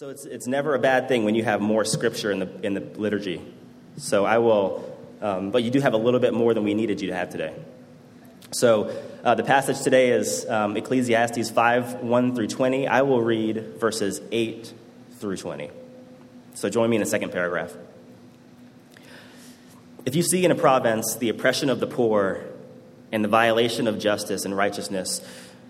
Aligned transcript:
So 0.00 0.08
it's, 0.08 0.24
it's 0.24 0.46
never 0.46 0.74
a 0.74 0.78
bad 0.78 1.08
thing 1.08 1.24
when 1.24 1.34
you 1.34 1.44
have 1.44 1.60
more 1.60 1.84
scripture 1.84 2.30
in 2.30 2.38
the, 2.38 2.48
in 2.62 2.72
the 2.72 2.80
liturgy. 2.80 3.42
So 3.98 4.24
I 4.24 4.38
will, 4.38 4.96
um, 5.20 5.50
but 5.50 5.62
you 5.62 5.70
do 5.70 5.78
have 5.78 5.92
a 5.92 5.98
little 5.98 6.20
bit 6.20 6.32
more 6.32 6.54
than 6.54 6.64
we 6.64 6.72
needed 6.72 7.02
you 7.02 7.08
to 7.08 7.14
have 7.14 7.28
today. 7.28 7.54
So 8.50 8.98
uh, 9.22 9.34
the 9.34 9.42
passage 9.42 9.82
today 9.82 10.12
is 10.12 10.48
um, 10.48 10.74
Ecclesiastes 10.74 11.50
5 11.50 11.96
1 11.96 12.34
through 12.34 12.46
20. 12.46 12.88
I 12.88 13.02
will 13.02 13.20
read 13.20 13.74
verses 13.78 14.22
8 14.32 14.72
through 15.18 15.36
20. 15.36 15.70
So 16.54 16.70
join 16.70 16.88
me 16.88 16.96
in 16.96 17.00
the 17.00 17.06
second 17.06 17.30
paragraph. 17.32 17.76
If 20.06 20.16
you 20.16 20.22
see 20.22 20.46
in 20.46 20.50
a 20.50 20.54
province 20.54 21.16
the 21.16 21.28
oppression 21.28 21.68
of 21.68 21.78
the 21.78 21.86
poor 21.86 22.42
and 23.12 23.22
the 23.22 23.28
violation 23.28 23.86
of 23.86 23.98
justice 23.98 24.46
and 24.46 24.56
righteousness, 24.56 25.20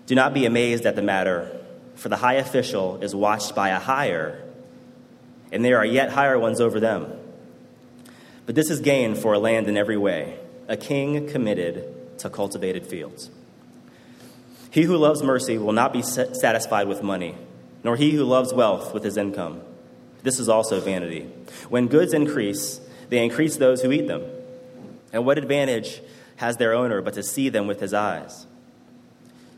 do 0.05 0.15
not 0.15 0.33
be 0.33 0.45
amazed 0.45 0.85
at 0.85 0.95
the 0.95 1.01
matter 1.01 1.60
for 2.01 2.09
the 2.09 2.17
high 2.17 2.33
official 2.33 2.97
is 3.03 3.13
watched 3.13 3.53
by 3.53 3.69
a 3.69 3.77
higher, 3.77 4.43
and 5.51 5.63
there 5.63 5.77
are 5.77 5.85
yet 5.85 6.09
higher 6.09 6.39
ones 6.39 6.59
over 6.59 6.79
them. 6.79 7.05
But 8.47 8.55
this 8.55 8.71
is 8.71 8.79
gain 8.79 9.13
for 9.13 9.33
a 9.33 9.39
land 9.39 9.67
in 9.67 9.77
every 9.77 9.97
way, 9.97 10.39
a 10.67 10.75
king 10.75 11.29
committed 11.29 12.17
to 12.17 12.27
cultivated 12.31 12.87
fields. 12.87 13.29
He 14.71 14.81
who 14.81 14.97
loves 14.97 15.21
mercy 15.21 15.59
will 15.59 15.73
not 15.73 15.93
be 15.93 16.01
satisfied 16.01 16.87
with 16.87 17.03
money, 17.03 17.37
nor 17.83 17.95
he 17.95 18.09
who 18.09 18.23
loves 18.23 18.51
wealth 18.51 18.95
with 18.95 19.03
his 19.03 19.15
income. 19.15 19.61
This 20.23 20.39
is 20.39 20.49
also 20.49 20.79
vanity. 20.79 21.29
When 21.69 21.85
goods 21.85 22.15
increase, 22.15 22.81
they 23.09 23.23
increase 23.23 23.57
those 23.57 23.83
who 23.83 23.91
eat 23.91 24.07
them. 24.07 24.23
And 25.13 25.23
what 25.23 25.37
advantage 25.37 26.01
has 26.37 26.57
their 26.57 26.73
owner 26.73 27.03
but 27.03 27.13
to 27.13 27.21
see 27.21 27.49
them 27.49 27.67
with 27.67 27.79
his 27.79 27.93
eyes? 27.93 28.47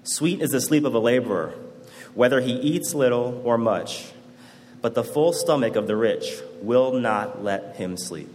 Sweet 0.03 0.41
is 0.41 0.49
the 0.49 0.59
sleep 0.59 0.83
of 0.83 0.93
a 0.93 0.99
laborer 0.99 1.53
whether 2.15 2.41
he 2.41 2.53
eats 2.53 2.93
little 2.93 3.41
or 3.43 3.57
much, 3.57 4.11
but 4.81 4.95
the 4.95 5.03
full 5.03 5.33
stomach 5.33 5.75
of 5.75 5.87
the 5.87 5.95
rich 5.95 6.39
will 6.61 6.93
not 6.93 7.43
let 7.43 7.75
him 7.77 7.97
sleep. 7.97 8.29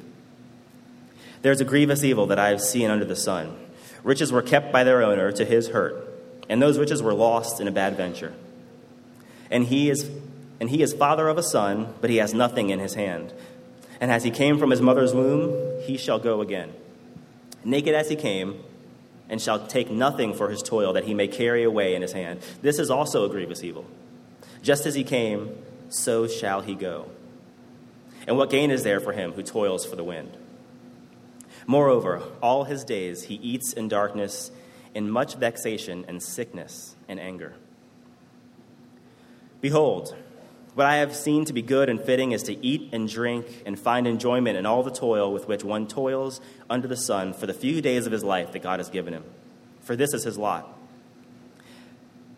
There's 1.42 1.61
a 1.61 1.64
grievous 1.64 2.03
evil 2.03 2.27
that 2.27 2.38
I 2.38 2.48
have 2.48 2.61
seen 2.61 2.91
under 2.91 3.05
the 3.05 3.16
sun. 3.16 3.56
Riches 4.03 4.33
were 4.33 4.42
kept 4.42 4.72
by 4.72 4.84
their 4.84 5.03
owner 5.03 5.30
to 5.33 5.44
his 5.44 5.69
hurt, 5.69 6.08
and 6.48 6.61
those 6.61 6.78
riches 6.78 7.03
were 7.03 7.14
lost 7.14 7.61
in 7.61 7.69
a 7.69 7.72
bad 7.72 7.97
venture. 7.97 8.34
And 9.50 9.64
he 9.64 9.91
is 9.91 10.10
and 10.60 10.70
he 10.70 10.83
is 10.83 10.92
father 10.92 11.28
of 11.28 11.38
a 11.38 11.42
son, 11.42 11.94
but 12.00 12.10
he 12.10 12.16
has 12.16 12.34
nothing 12.34 12.70
in 12.70 12.81
his 12.81 12.94
hand. 12.94 13.33
And 14.00 14.10
as 14.10 14.25
he 14.25 14.31
came 14.31 14.58
from 14.58 14.70
his 14.70 14.83
mother's 14.83 15.14
womb, 15.14 15.83
he 15.83 15.97
shall 15.97 16.19
go 16.19 16.41
again. 16.41 16.72
Naked 17.64 17.94
as 17.94 18.08
he 18.08 18.16
came, 18.16 18.62
and 19.29 19.41
shall 19.41 19.67
take 19.67 19.91
nothing 19.91 20.34
for 20.34 20.48
his 20.48 20.62
toil 20.62 20.95
that 20.95 21.05
he 21.05 21.15
may 21.15 21.29
carry 21.29 21.62
away 21.62 21.95
in 21.95 22.03
his 22.03 22.12
hand. 22.12 22.41
This 22.62 22.79
is 22.79 22.91
also 22.91 23.25
a 23.25 23.29
grievous 23.29 23.62
evil. 23.62 23.87
Just 24.62 24.87
as 24.87 24.95
he 24.95 25.05
came, 25.05 25.57
so 25.89 26.27
shall 26.27 26.61
he 26.61 26.75
go. 26.75 27.11
And 28.27 28.37
what 28.37 28.51
gain 28.51 28.71
is 28.71 28.83
there 28.83 29.01
for 29.01 29.12
him 29.12 29.33
who 29.33 29.43
toils 29.43 29.87
for 29.87 29.97
the 29.97 30.05
wind? 30.05 30.37
Moreover, 31.67 32.23
all 32.43 32.65
his 32.65 32.84
days 32.84 33.25
he 33.25 33.34
eats 33.37 33.73
in 33.73 33.89
darkness, 33.89 34.51
in 34.95 35.11
much 35.11 35.34
vexation 35.34 36.05
and 36.09 36.23
sickness 36.23 36.97
and 37.09 37.21
anger. 37.21 37.55
Behold, 39.61 40.17
what 40.79 40.87
I 40.87 40.98
have 40.98 41.17
seen 41.17 41.45
to 41.47 41.53
be 41.53 41.61
good 41.61 41.89
and 41.89 42.01
fitting 42.01 42.31
is 42.31 42.45
to 42.45 42.65
eat 42.65 42.91
and 42.93 43.09
drink 43.09 43.65
and 43.67 43.77
find 43.77 44.07
enjoyment 44.07 44.57
in 44.57 44.65
all 44.65 44.84
the 44.84 44.93
toil 44.93 45.33
with 45.33 45.48
which 45.48 45.65
one 45.65 45.89
toils 45.89 46.41
under 46.71 46.87
the 46.87 46.97
sun 46.97 47.33
for 47.33 47.48
the 47.48 47.53
few 47.53 47.83
days 47.83 48.07
of 48.07 48.12
his 48.12 48.23
life 48.23 48.53
that 48.53 48.62
God 48.62 48.79
has 48.79 48.89
given 48.89 49.12
him. 49.12 49.25
For 49.83 49.97
this 49.97 50.15
is 50.15 50.23
his 50.23 50.39
lot. 50.39 50.73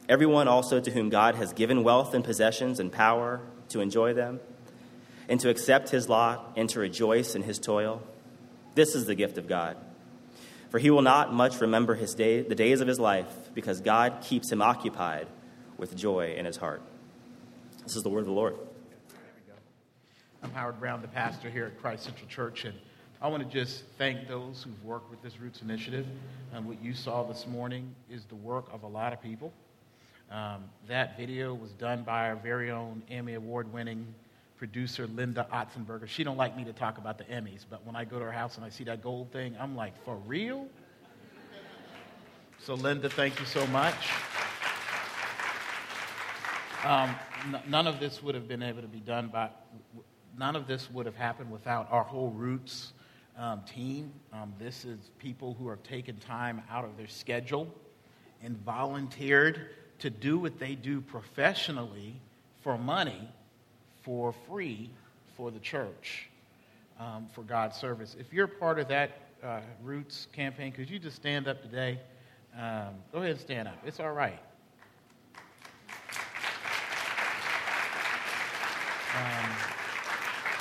Everyone 0.08 0.48
also 0.48 0.80
to 0.80 0.90
whom 0.90 1.10
God 1.10 1.34
has 1.34 1.52
given 1.52 1.84
wealth 1.84 2.14
and 2.14 2.24
possessions 2.24 2.80
and 2.80 2.90
power 2.90 3.42
to 3.68 3.80
enjoy 3.80 4.14
them, 4.14 4.40
and 5.28 5.38
to 5.40 5.50
accept 5.50 5.90
his 5.90 6.08
lot 6.08 6.54
and 6.56 6.66
to 6.70 6.80
rejoice 6.80 7.34
in 7.34 7.42
his 7.42 7.58
toil, 7.58 8.02
this 8.74 8.94
is 8.94 9.04
the 9.04 9.14
gift 9.14 9.36
of 9.36 9.48
God. 9.48 9.76
For 10.70 10.78
he 10.78 10.88
will 10.88 11.02
not 11.02 11.30
much 11.30 11.60
remember 11.60 11.94
his 11.94 12.14
day, 12.14 12.40
the 12.40 12.54
days 12.54 12.80
of 12.80 12.88
his 12.88 12.98
life, 12.98 13.28
because 13.52 13.82
God 13.82 14.22
keeps 14.22 14.50
him 14.50 14.62
occupied 14.62 15.26
with 15.76 15.94
joy 15.94 16.36
in 16.38 16.46
his 16.46 16.56
heart. 16.56 16.80
This 17.82 17.96
is 17.96 18.02
the 18.02 18.08
word 18.08 18.20
of 18.20 18.26
the 18.26 18.32
Lord. 18.32 18.54
I'm 20.42 20.52
Howard 20.52 20.78
Brown, 20.78 21.02
the 21.02 21.08
pastor 21.08 21.50
here 21.50 21.66
at 21.66 21.80
Christ 21.80 22.04
Central 22.04 22.28
Church, 22.28 22.64
and 22.64 22.74
I 23.20 23.28
want 23.28 23.42
to 23.42 23.48
just 23.48 23.84
thank 23.98 24.28
those 24.28 24.62
who've 24.62 24.84
worked 24.84 25.10
with 25.10 25.22
this 25.22 25.40
Roots 25.40 25.62
Initiative. 25.62 26.06
And 26.52 26.66
what 26.66 26.82
you 26.82 26.94
saw 26.94 27.24
this 27.24 27.46
morning 27.46 27.94
is 28.08 28.24
the 28.26 28.36
work 28.36 28.66
of 28.72 28.82
a 28.82 28.86
lot 28.86 29.12
of 29.12 29.20
people. 29.20 29.52
Um, 30.30 30.64
that 30.88 31.16
video 31.16 31.54
was 31.54 31.72
done 31.72 32.04
by 32.04 32.28
our 32.28 32.36
very 32.36 32.70
own 32.70 33.02
Emmy 33.10 33.34
Award-winning 33.34 34.06
producer 34.56 35.06
Linda 35.08 35.46
Otzenberger. 35.52 36.06
She 36.06 36.22
don't 36.22 36.36
like 36.36 36.56
me 36.56 36.64
to 36.64 36.72
talk 36.72 36.98
about 36.98 37.18
the 37.18 37.24
Emmys, 37.24 37.64
but 37.68 37.84
when 37.84 37.96
I 37.96 38.04
go 38.04 38.18
to 38.18 38.24
her 38.26 38.32
house 38.32 38.56
and 38.56 38.64
I 38.64 38.68
see 38.68 38.84
that 38.84 39.02
gold 39.02 39.32
thing, 39.32 39.56
I'm 39.58 39.74
like, 39.74 39.94
for 40.04 40.16
real? 40.26 40.68
So 42.62 42.74
Linda, 42.74 43.08
thank 43.08 43.40
you 43.40 43.46
so 43.46 43.66
much. 43.68 43.96
Um, 46.84 47.14
n- 47.46 47.62
none 47.68 47.86
of 47.86 48.00
this 48.00 48.22
would 48.22 48.34
have 48.34 48.48
been 48.48 48.62
able 48.62 48.80
to 48.80 48.88
be 48.88 49.00
done 49.00 49.28
by, 49.28 49.50
none 50.38 50.56
of 50.56 50.66
this 50.66 50.90
would 50.90 51.04
have 51.04 51.16
happened 51.16 51.50
without 51.50 51.88
our 51.90 52.02
whole 52.02 52.30
Roots 52.30 52.94
um, 53.36 53.62
team. 53.62 54.12
Um, 54.32 54.54
this 54.58 54.86
is 54.86 54.98
people 55.18 55.54
who 55.58 55.68
have 55.68 55.82
taken 55.82 56.16
time 56.16 56.62
out 56.70 56.84
of 56.84 56.96
their 56.96 57.08
schedule 57.08 57.68
and 58.42 58.56
volunteered 58.64 59.68
to 59.98 60.08
do 60.08 60.38
what 60.38 60.58
they 60.58 60.74
do 60.74 61.02
professionally 61.02 62.14
for 62.62 62.78
money, 62.78 63.28
for 64.02 64.32
free, 64.48 64.88
for 65.36 65.50
the 65.50 65.58
church, 65.58 66.30
um, 66.98 67.26
for 67.34 67.42
God's 67.42 67.76
service. 67.76 68.16
If 68.18 68.32
you're 68.32 68.46
part 68.46 68.78
of 68.78 68.88
that 68.88 69.10
uh, 69.42 69.60
Roots 69.82 70.28
campaign, 70.32 70.72
could 70.72 70.88
you 70.88 70.98
just 70.98 71.16
stand 71.16 71.46
up 71.46 71.60
today? 71.60 72.00
Um, 72.58 72.94
go 73.12 73.18
ahead 73.18 73.32
and 73.32 73.40
stand 73.40 73.68
up. 73.68 73.76
It's 73.84 74.00
all 74.00 74.12
right. 74.12 74.38
Um, 79.20 79.50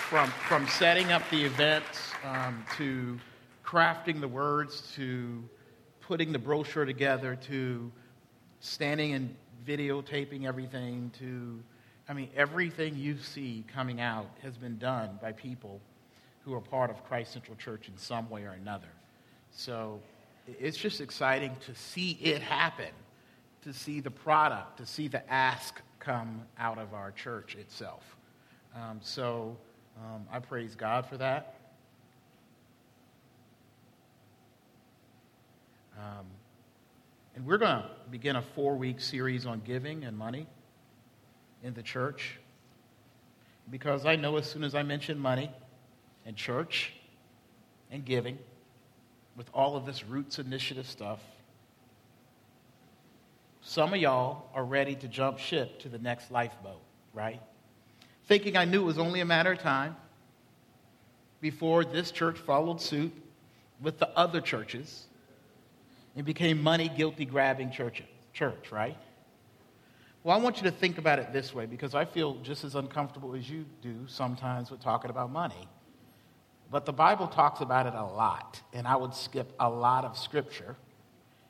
from, 0.09 0.29
from 0.49 0.67
setting 0.67 1.13
up 1.13 1.21
the 1.29 1.45
events 1.45 2.11
um, 2.25 2.65
to 2.75 3.17
crafting 3.63 4.19
the 4.19 4.27
words 4.27 4.91
to 4.95 5.41
putting 6.01 6.33
the 6.33 6.39
brochure 6.39 6.83
together 6.83 7.37
to 7.47 7.89
standing 8.59 9.13
and 9.13 9.33
videotaping 9.65 10.45
everything 10.45 11.09
to, 11.19 11.63
I 12.09 12.13
mean, 12.13 12.27
everything 12.35 12.97
you 12.97 13.17
see 13.19 13.63
coming 13.73 14.01
out 14.01 14.27
has 14.43 14.57
been 14.57 14.77
done 14.77 15.17
by 15.21 15.31
people 15.31 15.79
who 16.43 16.53
are 16.53 16.61
part 16.61 16.89
of 16.89 17.01
Christ 17.05 17.31
Central 17.31 17.55
Church 17.55 17.87
in 17.87 17.97
some 17.97 18.29
way 18.29 18.43
or 18.43 18.57
another. 18.59 18.89
So 19.51 20.01
it's 20.47 20.77
just 20.77 20.99
exciting 20.99 21.55
to 21.65 21.75
see 21.75 22.17
it 22.21 22.41
happen, 22.41 22.91
to 23.61 23.71
see 23.71 24.01
the 24.01 24.11
product, 24.11 24.79
to 24.79 24.85
see 24.85 25.07
the 25.07 25.31
ask 25.31 25.79
come 25.99 26.41
out 26.57 26.77
of 26.77 26.93
our 26.93 27.11
church 27.11 27.55
itself. 27.55 28.17
Um, 28.75 29.00
so 29.02 29.57
um, 29.97 30.25
I 30.31 30.40
praise 30.40 30.75
God 30.75 31.06
for 31.06 31.18
that. 31.18 31.56
Um, 35.97 36.25
and 37.35 37.46
we're 37.46 37.57
going 37.57 37.81
to 37.81 37.90
begin 38.09 38.35
a 38.35 38.41
four 38.41 38.75
week 38.75 39.02
series 39.02 39.46
on 39.46 39.62
giving 39.66 40.03
and 40.03 40.18
money 40.18 40.47
in 41.63 41.74
the 41.74 41.84
church. 41.84 42.40
Because 43.69 44.06
I 44.06 44.16
know 44.16 44.38
as 44.38 44.50
soon 44.50 44.63
as 44.63 44.74
I 44.75 44.84
mention 44.84 45.19
money 45.19 45.51
and 46.25 46.36
church 46.36 46.94
and 47.91 48.03
giving, 48.06 48.38
with 49.36 49.50
all 49.53 49.75
of 49.75 49.86
this 49.86 50.03
Roots 50.03 50.40
Initiative 50.40 50.88
stuff, 50.88 51.19
some 53.62 53.94
of 53.94 54.00
y'all 54.00 54.50
are 54.53 54.66
ready 54.66 54.96
to 54.96 55.07
jump 55.07 55.38
ship 55.38 55.80
to 55.80 55.90
the 55.90 56.00
next 56.00 56.31
lifeboat, 56.31 56.81
right? 57.13 57.41
Thinking 58.29 58.56
I 58.56 58.63
knew 58.63 58.84
it 58.84 58.85
was 58.85 59.00
only 59.00 59.21
a 59.21 59.25
matter 59.25 59.53
of 59.53 59.59
time 59.59 59.98
before 61.42 61.83
this 61.83 62.12
church 62.12 62.38
followed 62.38 62.80
suit 62.80 63.12
with 63.81 63.98
the 63.98 64.07
other 64.09 64.39
churches 64.39 65.07
and 66.15 66.24
became 66.25 66.62
money 66.62 66.89
guilty 66.95 67.25
grabbing 67.25 67.71
church, 67.71 68.03
church, 68.31 68.71
right? 68.71 68.95
Well, 70.24 70.38
I 70.38 70.39
want 70.39 70.57
you 70.57 70.63
to 70.63 70.71
think 70.71 71.00
about 71.00 71.18
it 71.18 71.33
this 71.33 71.56
way 71.56 71.65
because 71.65 71.95
I 71.95 72.06
feel 72.06 72.36
just 72.44 72.63
as 72.63 72.75
uncomfortable 72.75 73.33
as 73.33 73.50
you 73.50 73.65
do 73.81 73.95
sometimes 74.06 74.69
with 74.69 74.80
talking 74.80 75.09
about 75.09 75.31
money. 75.31 75.68
But 76.69 76.86
the 76.86 76.94
Bible 76.94 77.27
talks 77.27 77.62
about 77.62 77.88
it 77.88 77.95
a 77.95 78.06
lot, 78.06 78.62
and 78.74 78.88
I 78.88 78.95
would 78.95 79.15
skip 79.15 79.51
a 79.59 79.68
lot 79.68 80.06
of 80.06 80.15
scripture, 80.15 80.75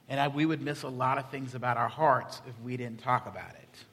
and 0.08 0.18
I, 0.18 0.30
we 0.30 0.46
would 0.46 0.62
miss 0.62 0.84
a 0.84 0.88
lot 0.88 1.18
of 1.18 1.30
things 1.30 1.56
about 1.56 1.76
our 1.76 1.90
hearts 1.90 2.42
if 2.48 2.58
we 2.64 2.78
didn't 2.78 3.02
talk 3.02 3.28
about 3.28 3.50
it. 3.50 3.86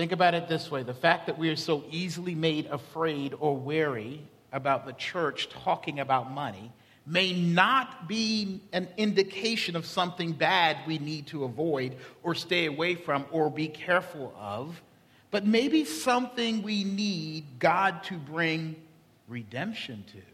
Think 0.00 0.12
about 0.12 0.32
it 0.32 0.48
this 0.48 0.70
way 0.70 0.82
the 0.82 0.94
fact 0.94 1.26
that 1.26 1.36
we 1.36 1.50
are 1.50 1.56
so 1.56 1.84
easily 1.90 2.34
made 2.34 2.64
afraid 2.68 3.34
or 3.38 3.54
wary 3.54 4.22
about 4.50 4.86
the 4.86 4.94
church 4.94 5.50
talking 5.50 6.00
about 6.00 6.32
money 6.32 6.72
may 7.04 7.34
not 7.34 8.08
be 8.08 8.62
an 8.72 8.88
indication 8.96 9.76
of 9.76 9.84
something 9.84 10.32
bad 10.32 10.78
we 10.86 10.96
need 10.96 11.26
to 11.26 11.44
avoid 11.44 11.96
or 12.22 12.34
stay 12.34 12.64
away 12.64 12.94
from 12.94 13.26
or 13.30 13.50
be 13.50 13.68
careful 13.68 14.32
of, 14.38 14.80
but 15.30 15.44
maybe 15.44 15.84
something 15.84 16.62
we 16.62 16.82
need 16.82 17.44
God 17.58 18.02
to 18.04 18.16
bring 18.16 18.76
redemption 19.28 20.02
to. 20.12 20.29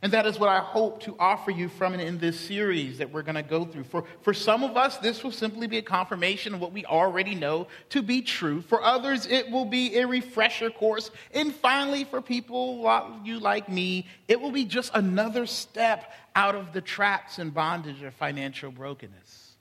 And 0.00 0.12
that 0.12 0.26
is 0.26 0.38
what 0.38 0.48
I 0.48 0.60
hope 0.60 1.00
to 1.02 1.16
offer 1.18 1.50
you 1.50 1.68
from 1.68 1.92
and 1.92 2.00
in 2.00 2.18
this 2.18 2.38
series 2.38 2.98
that 2.98 3.10
we're 3.10 3.22
going 3.22 3.34
to 3.34 3.42
go 3.42 3.64
through. 3.64 3.82
For, 3.82 4.04
for 4.22 4.32
some 4.32 4.62
of 4.62 4.76
us, 4.76 4.96
this 4.98 5.24
will 5.24 5.32
simply 5.32 5.66
be 5.66 5.78
a 5.78 5.82
confirmation 5.82 6.54
of 6.54 6.60
what 6.60 6.72
we 6.72 6.84
already 6.84 7.34
know 7.34 7.66
to 7.90 8.00
be 8.00 8.22
true. 8.22 8.60
For 8.60 8.80
others, 8.80 9.26
it 9.26 9.50
will 9.50 9.64
be 9.64 9.98
a 9.98 10.06
refresher 10.06 10.70
course. 10.70 11.10
And 11.34 11.52
finally, 11.52 12.04
for 12.04 12.22
people 12.22 12.80
like 12.82 13.04
you 13.24 13.40
like 13.40 13.68
me, 13.68 14.06
it 14.28 14.40
will 14.40 14.52
be 14.52 14.64
just 14.64 14.92
another 14.94 15.46
step 15.46 16.12
out 16.36 16.54
of 16.54 16.72
the 16.72 16.80
traps 16.80 17.40
and 17.40 17.52
bondage 17.52 18.00
of 18.02 18.14
financial 18.14 18.70
brokenness. 18.70 19.56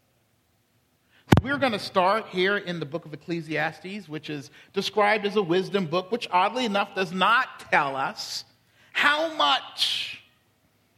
We're 1.42 1.58
going 1.58 1.72
to 1.72 1.80
start 1.80 2.28
here 2.28 2.58
in 2.58 2.80
the 2.80 2.86
book 2.86 3.06
of 3.06 3.14
Ecclesiastes, 3.14 4.08
which 4.08 4.30
is 4.30 4.52
described 4.74 5.26
as 5.26 5.36
a 5.36 5.42
wisdom 5.42 5.88
book, 5.88 6.12
which 6.12 6.28
oddly 6.32 6.66
enough 6.66 6.94
does 6.94 7.12
not 7.12 7.72
tell 7.72 7.96
us 7.96 8.46
how 8.94 9.34
much 9.36 10.24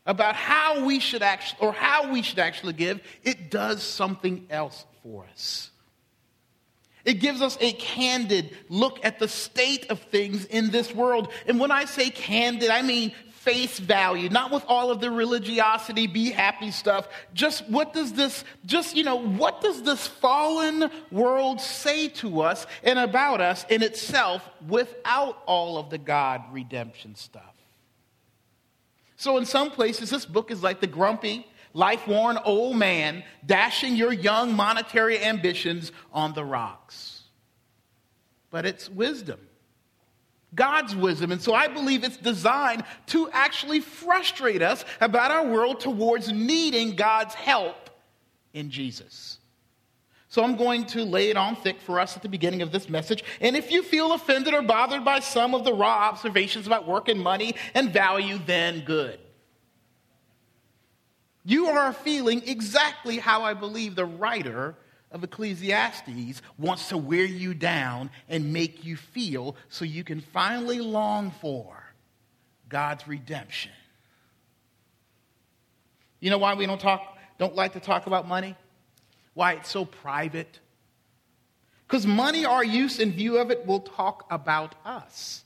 about 0.10 0.36
how 0.36 0.86
we 0.86 1.00
should 1.00 1.22
actually, 1.22 1.68
or 1.68 1.72
how 1.72 2.12
we 2.12 2.24
should 2.24 2.40
actually 2.40 2.74
give, 2.74 3.00
it 3.24 3.52
does 3.52 3.84
something 3.84 4.48
else 4.50 4.84
for 5.04 5.24
us. 5.32 5.70
It 7.06 7.16
gives 7.16 7.44
us 7.44 7.60
a 7.62 7.74
candid 7.74 8.58
look 8.70 9.00
at 9.04 9.20
the 9.20 9.28
state 9.28 9.92
of 9.92 10.00
things 10.00 10.46
in 10.46 10.72
this 10.72 10.94
world. 10.96 11.32
And 11.46 11.60
when 11.60 11.70
I 11.70 11.86
say 11.86 12.10
candid, 12.10 12.72
I 12.72 12.82
mean 12.82 13.14
face 13.30 13.78
value, 13.78 14.30
not 14.30 14.52
with 14.52 14.66
all 14.68 14.90
of 14.90 15.00
the 15.00 15.12
religiosity, 15.12 16.08
be 16.08 16.32
happy 16.32 16.72
stuff. 16.72 17.08
Just 17.36 17.70
what 17.70 17.94
does 17.94 18.14
this, 18.14 18.44
just, 18.66 18.98
you 18.98 19.04
know, 19.04 19.16
what 19.16 19.62
does 19.62 19.84
this 19.84 20.08
fallen 20.08 20.90
world 21.12 21.62
say 21.62 22.08
to 22.08 22.42
us 22.42 22.66
and 22.84 22.98
about 22.98 23.42
us 23.42 23.64
in 23.70 23.84
itself 23.84 24.48
without 24.68 25.38
all 25.46 25.78
of 25.78 25.92
the 25.92 26.00
God 26.00 26.42
redemption 26.52 27.14
stuff? 27.14 27.59
So, 29.20 29.36
in 29.38 29.46
some 29.46 29.70
places, 29.70 30.10
this 30.10 30.26
book 30.26 30.50
is 30.50 30.64
like 30.64 30.80
the 30.80 30.88
grumpy, 30.88 31.46
life 31.74 32.08
worn 32.08 32.38
old 32.38 32.78
man 32.78 33.26
dashing 33.46 33.98
your 33.98 34.14
young 34.14 34.54
monetary 34.54 35.22
ambitions 35.22 35.92
on 36.14 36.32
the 36.34 36.46
rocks. 36.46 37.24
But 38.50 38.66
it's 38.66 38.88
wisdom. 38.90 39.42
God's 40.56 40.96
wisdom. 40.96 41.34
And 41.34 41.42
so 41.42 41.54
I 41.54 41.68
believe 41.68 42.06
it's 42.06 42.16
designed 42.16 42.86
to 43.08 43.30
actually 43.32 43.82
frustrate 43.82 44.62
us 44.62 44.86
about 45.02 45.32
our 45.32 45.46
world 45.46 45.82
towards 45.82 46.32
needing 46.32 46.96
God's 46.96 47.36
help 47.36 47.90
in 48.54 48.72
Jesus. 48.72 49.38
So 50.30 50.44
I'm 50.44 50.56
going 50.56 50.86
to 50.88 51.04
lay 51.04 51.32
it 51.32 51.38
on 51.38 51.56
thick 51.56 51.82
for 51.82 52.00
us 52.00 52.16
at 52.16 52.22
the 52.22 52.30
beginning 52.30 52.62
of 52.62 52.72
this 52.72 52.88
message. 52.88 53.24
And 53.42 53.58
if 53.58 53.72
you 53.72 53.82
feel 53.82 54.14
offended 54.14 54.54
or 54.54 54.62
bothered 54.62 55.04
by 55.04 55.20
some 55.20 55.56
of 55.56 55.64
the 55.64 55.74
raw 55.74 56.08
observations 56.08 56.68
about 56.68 56.88
work 56.88 57.10
and 57.10 57.20
money 57.20 57.56
and 57.74 57.92
value, 57.92 58.40
then 58.46 58.82
good. 58.86 59.20
You 61.44 61.66
are 61.66 61.92
feeling 61.94 62.44
exactly 62.46 63.18
how 63.18 63.42
I 63.42 63.56
believe 63.56 63.96
the 63.96 64.06
writer 64.06 64.76
of 65.12 65.24
Ecclesiastes 65.24 66.44
wants 66.60 66.90
to 66.90 66.98
wear 66.98 67.26
you 67.26 67.56
down 67.56 68.12
and 68.28 68.54
make 68.54 68.86
you 68.86 68.98
feel 68.98 69.56
so 69.68 69.84
you 69.84 70.04
can 70.04 70.22
finally 70.22 70.80
long 70.80 71.32
for 71.42 71.84
God's 72.70 73.08
redemption. 73.08 73.72
You 76.20 76.30
know 76.30 76.38
why 76.38 76.54
we 76.54 76.68
don't 76.68 76.80
talk 76.80 77.18
don't 77.40 77.56
like 77.56 77.74
to 77.74 77.80
talk 77.80 78.06
about 78.06 78.28
money? 78.28 78.56
Why 79.34 79.54
it's 79.54 79.70
so 79.70 79.86
private. 79.86 80.60
Because 81.88 82.06
money, 82.06 82.46
our 82.46 82.64
use 82.64 83.00
and 83.00 83.14
view 83.14 83.38
of 83.38 83.52
it, 83.52 83.66
will 83.66 83.80
talk 83.80 84.26
about 84.30 84.76
us. 84.86 85.44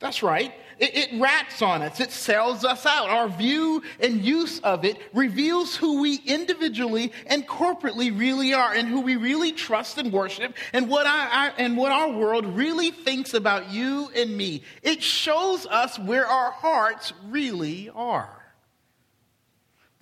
That's 0.00 0.22
right. 0.22 0.52
It, 0.78 0.96
it, 0.96 1.20
rats 1.20 1.62
on 1.62 1.80
us. 1.80 1.98
It 1.98 2.10
sells 2.10 2.64
us 2.64 2.84
out. 2.84 3.08
Our 3.08 3.28
view 3.28 3.82
and 4.00 4.22
use 4.22 4.58
of 4.60 4.84
it 4.84 4.98
reveals 5.14 5.76
who 5.76 6.02
we 6.02 6.20
individually 6.26 7.12
and 7.26 7.46
corporately 7.46 8.16
really 8.18 8.52
are 8.52 8.74
and 8.74 8.86
who 8.86 9.00
we 9.00 9.16
really 9.16 9.52
trust 9.52 9.96
and 9.96 10.12
worship 10.12 10.54
and 10.72 10.90
what, 10.90 11.06
I, 11.06 11.46
I, 11.48 11.52
and 11.56 11.76
what 11.76 11.92
our 11.92 12.10
world 12.10 12.44
really 12.44 12.90
thinks 12.90 13.32
about 13.32 13.70
you 13.70 14.10
and 14.14 14.36
me. 14.36 14.62
It 14.82 15.02
shows 15.02 15.64
us 15.64 15.98
where 15.98 16.26
our 16.26 16.50
hearts 16.50 17.14
really 17.28 17.88
are. 17.94 18.43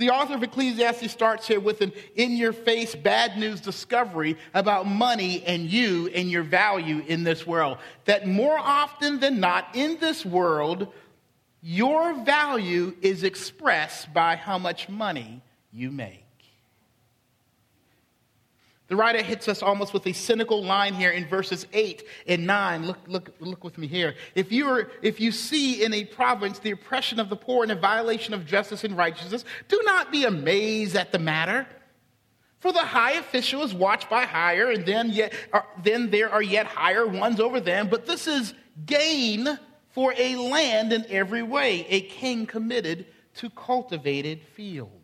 The 0.02 0.10
author 0.10 0.34
of 0.34 0.42
Ecclesiastes 0.42 1.12
starts 1.12 1.46
here 1.46 1.60
with 1.60 1.80
an 1.80 1.92
in 2.16 2.32
your 2.32 2.52
face 2.52 2.92
bad 2.92 3.38
news 3.38 3.60
discovery 3.60 4.36
about 4.52 4.84
money 4.84 5.44
and 5.44 5.70
you 5.70 6.08
and 6.08 6.28
your 6.28 6.42
value 6.42 7.04
in 7.06 7.22
this 7.22 7.46
world. 7.46 7.78
That 8.06 8.26
more 8.26 8.58
often 8.58 9.20
than 9.20 9.38
not 9.38 9.68
in 9.74 9.98
this 10.00 10.26
world, 10.26 10.92
your 11.62 12.14
value 12.24 12.96
is 13.00 13.22
expressed 13.22 14.12
by 14.12 14.34
how 14.34 14.58
much 14.58 14.88
money 14.88 15.40
you 15.70 15.92
make. 15.92 16.24
The 18.92 18.96
writer 18.96 19.22
hits 19.22 19.48
us 19.48 19.62
almost 19.62 19.94
with 19.94 20.06
a 20.06 20.12
cynical 20.12 20.62
line 20.62 20.92
here 20.92 21.12
in 21.12 21.26
verses 21.26 21.66
8 21.72 22.04
and 22.26 22.46
9. 22.46 22.84
Look, 22.84 22.98
look, 23.06 23.30
look 23.40 23.64
with 23.64 23.78
me 23.78 23.86
here. 23.86 24.16
If 24.34 24.52
you, 24.52 24.68
are, 24.68 24.90
if 25.00 25.18
you 25.18 25.32
see 25.32 25.82
in 25.82 25.94
a 25.94 26.04
province 26.04 26.58
the 26.58 26.72
oppression 26.72 27.18
of 27.18 27.30
the 27.30 27.36
poor 27.36 27.62
and 27.62 27.72
a 27.72 27.74
violation 27.74 28.34
of 28.34 28.44
justice 28.44 28.84
and 28.84 28.94
righteousness, 28.94 29.46
do 29.68 29.80
not 29.86 30.12
be 30.12 30.26
amazed 30.26 30.94
at 30.94 31.10
the 31.10 31.18
matter. 31.18 31.66
For 32.58 32.70
the 32.70 32.80
high 32.80 33.12
official 33.12 33.62
is 33.62 33.72
watched 33.72 34.10
by 34.10 34.26
higher, 34.26 34.70
and 34.70 34.84
then, 34.84 35.08
yet, 35.08 35.32
uh, 35.54 35.62
then 35.82 36.10
there 36.10 36.28
are 36.28 36.42
yet 36.42 36.66
higher 36.66 37.06
ones 37.06 37.40
over 37.40 37.60
them. 37.60 37.88
But 37.88 38.04
this 38.04 38.26
is 38.26 38.52
gain 38.84 39.58
for 39.88 40.12
a 40.18 40.36
land 40.36 40.92
in 40.92 41.06
every 41.08 41.42
way, 41.42 41.86
a 41.88 42.02
king 42.02 42.44
committed 42.44 43.06
to 43.36 43.48
cultivated 43.48 44.42
fields. 44.42 45.01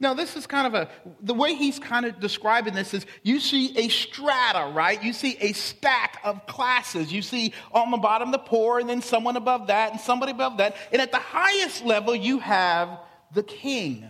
Now, 0.00 0.14
this 0.14 0.36
is 0.36 0.46
kind 0.46 0.66
of 0.66 0.74
a, 0.74 0.88
the 1.22 1.34
way 1.34 1.54
he's 1.54 1.80
kind 1.80 2.06
of 2.06 2.20
describing 2.20 2.72
this 2.72 2.94
is 2.94 3.04
you 3.24 3.40
see 3.40 3.76
a 3.76 3.88
strata, 3.88 4.70
right? 4.72 5.02
You 5.02 5.12
see 5.12 5.36
a 5.40 5.52
stack 5.52 6.20
of 6.22 6.46
classes. 6.46 7.12
You 7.12 7.20
see 7.20 7.52
on 7.72 7.90
the 7.90 7.96
bottom 7.96 8.30
the 8.30 8.38
poor, 8.38 8.78
and 8.78 8.88
then 8.88 9.02
someone 9.02 9.36
above 9.36 9.66
that, 9.66 9.90
and 9.90 10.00
somebody 10.00 10.30
above 10.30 10.58
that. 10.58 10.76
And 10.92 11.02
at 11.02 11.10
the 11.10 11.18
highest 11.18 11.84
level, 11.84 12.14
you 12.14 12.38
have 12.38 13.00
the 13.32 13.42
king. 13.42 14.08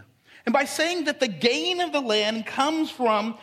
And 0.49 0.53
by 0.55 0.65
saying 0.65 1.05
that 1.05 1.21
the 1.21 1.29
gain 1.29 1.83
of 1.83 1.93
the 1.93 2.01
land 2.01 2.47
comes 2.47 2.91
from, 2.91 3.37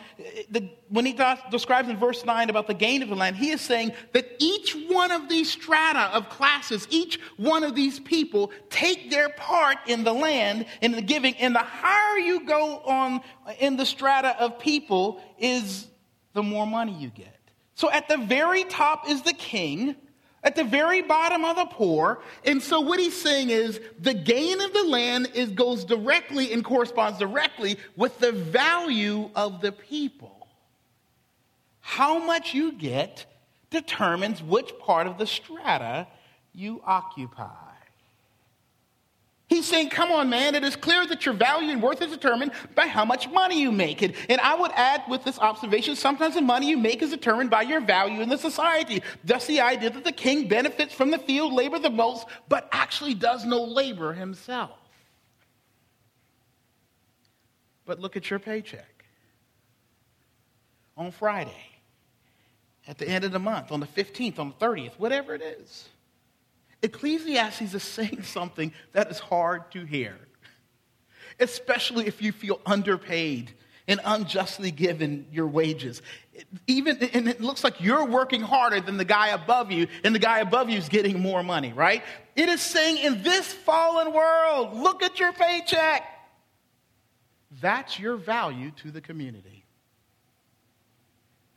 the, 0.50 0.68
when 0.88 1.06
he 1.06 1.16
describes 1.52 1.88
in 1.88 1.96
verse 1.98 2.24
9 2.24 2.50
about 2.50 2.66
the 2.66 2.74
gain 2.74 3.00
of 3.00 3.08
the 3.08 3.14
land, 3.14 3.36
he 3.36 3.50
is 3.50 3.60
saying 3.60 3.92
that 4.12 4.26
each 4.40 4.74
one 4.88 5.12
of 5.12 5.28
these 5.28 5.48
strata 5.48 6.12
of 6.12 6.28
classes, 6.30 6.88
each 6.90 7.20
one 7.36 7.62
of 7.62 7.76
these 7.76 8.00
people 8.00 8.50
take 8.70 9.08
their 9.08 9.28
part 9.28 9.76
in 9.86 10.02
the 10.02 10.12
land, 10.12 10.66
in 10.80 10.90
the 10.90 11.00
giving. 11.00 11.36
And 11.36 11.54
the 11.54 11.60
higher 11.60 12.18
you 12.18 12.44
go 12.44 12.78
on 12.78 13.20
in 13.60 13.76
the 13.76 13.86
strata 13.86 14.36
of 14.40 14.58
people, 14.58 15.20
is 15.38 15.86
the 16.32 16.42
more 16.42 16.66
money 16.66 16.92
you 16.92 17.10
get. 17.10 17.38
So 17.76 17.88
at 17.88 18.08
the 18.08 18.16
very 18.16 18.64
top 18.64 19.08
is 19.08 19.22
the 19.22 19.32
king 19.32 19.94
at 20.42 20.54
the 20.54 20.64
very 20.64 21.02
bottom 21.02 21.44
of 21.44 21.56
the 21.56 21.66
poor. 21.66 22.20
And 22.44 22.62
so 22.62 22.80
what 22.80 23.00
he's 23.00 23.20
saying 23.20 23.50
is 23.50 23.80
the 23.98 24.14
gain 24.14 24.60
of 24.60 24.72
the 24.72 24.84
land 24.84 25.30
is, 25.34 25.50
goes 25.50 25.84
directly 25.84 26.52
and 26.52 26.64
corresponds 26.64 27.18
directly 27.18 27.78
with 27.96 28.18
the 28.18 28.32
value 28.32 29.30
of 29.34 29.60
the 29.60 29.72
people. 29.72 30.48
How 31.80 32.18
much 32.18 32.54
you 32.54 32.72
get 32.72 33.26
determines 33.70 34.42
which 34.42 34.78
part 34.78 35.06
of 35.06 35.18
the 35.18 35.26
strata 35.26 36.06
you 36.52 36.80
occupy. 36.84 37.65
He's 39.48 39.64
saying, 39.64 39.90
come 39.90 40.10
on, 40.10 40.28
man, 40.28 40.56
it 40.56 40.64
is 40.64 40.74
clear 40.74 41.06
that 41.06 41.24
your 41.24 41.34
value 41.34 41.70
and 41.70 41.80
worth 41.80 42.02
is 42.02 42.10
determined 42.10 42.50
by 42.74 42.88
how 42.88 43.04
much 43.04 43.30
money 43.30 43.60
you 43.60 43.70
make. 43.70 44.02
And, 44.02 44.12
and 44.28 44.40
I 44.40 44.56
would 44.56 44.72
add 44.72 45.04
with 45.08 45.22
this 45.22 45.38
observation, 45.38 45.94
sometimes 45.94 46.34
the 46.34 46.40
money 46.40 46.68
you 46.68 46.76
make 46.76 47.00
is 47.00 47.10
determined 47.10 47.48
by 47.48 47.62
your 47.62 47.80
value 47.80 48.22
in 48.22 48.28
the 48.28 48.38
society. 48.38 49.02
Thus, 49.22 49.46
the 49.46 49.60
idea 49.60 49.90
that 49.90 50.02
the 50.02 50.10
king 50.10 50.48
benefits 50.48 50.92
from 50.92 51.12
the 51.12 51.18
field 51.18 51.52
labor 51.52 51.78
the 51.78 51.90
most, 51.90 52.26
but 52.48 52.68
actually 52.72 53.14
does 53.14 53.44
no 53.44 53.62
labor 53.62 54.12
himself. 54.12 54.78
But 57.84 58.00
look 58.00 58.16
at 58.16 58.28
your 58.28 58.40
paycheck. 58.40 59.04
On 60.96 61.12
Friday, 61.12 61.52
at 62.88 62.98
the 62.98 63.08
end 63.08 63.22
of 63.22 63.30
the 63.30 63.38
month, 63.38 63.70
on 63.70 63.78
the 63.78 63.86
15th, 63.86 64.40
on 64.40 64.54
the 64.58 64.66
30th, 64.66 64.94
whatever 64.98 65.34
it 65.34 65.42
is. 65.42 65.88
Ecclesiastes 66.82 67.74
is 67.74 67.82
saying 67.82 68.22
something 68.24 68.72
that 68.92 69.10
is 69.10 69.18
hard 69.18 69.70
to 69.72 69.84
hear, 69.84 70.16
especially 71.40 72.06
if 72.06 72.22
you 72.22 72.32
feel 72.32 72.60
underpaid 72.66 73.52
and 73.88 74.00
unjustly 74.04 74.70
given 74.70 75.26
your 75.30 75.46
wages. 75.46 76.02
Even, 76.66 76.98
and 76.98 77.28
it 77.28 77.40
looks 77.40 77.62
like 77.62 77.80
you're 77.80 78.04
working 78.04 78.42
harder 78.42 78.80
than 78.80 78.96
the 78.96 79.04
guy 79.04 79.28
above 79.28 79.70
you, 79.70 79.86
and 80.04 80.14
the 80.14 80.18
guy 80.18 80.40
above 80.40 80.68
you 80.68 80.76
is 80.76 80.88
getting 80.88 81.20
more 81.20 81.42
money, 81.42 81.72
right? 81.72 82.02
It 82.34 82.48
is 82.48 82.60
saying 82.60 82.98
in 82.98 83.22
this 83.22 83.52
fallen 83.52 84.12
world, 84.12 84.76
look 84.76 85.02
at 85.02 85.20
your 85.20 85.32
paycheck. 85.32 86.02
That's 87.60 87.98
your 87.98 88.16
value 88.16 88.72
to 88.82 88.90
the 88.90 89.00
community. 89.00 89.64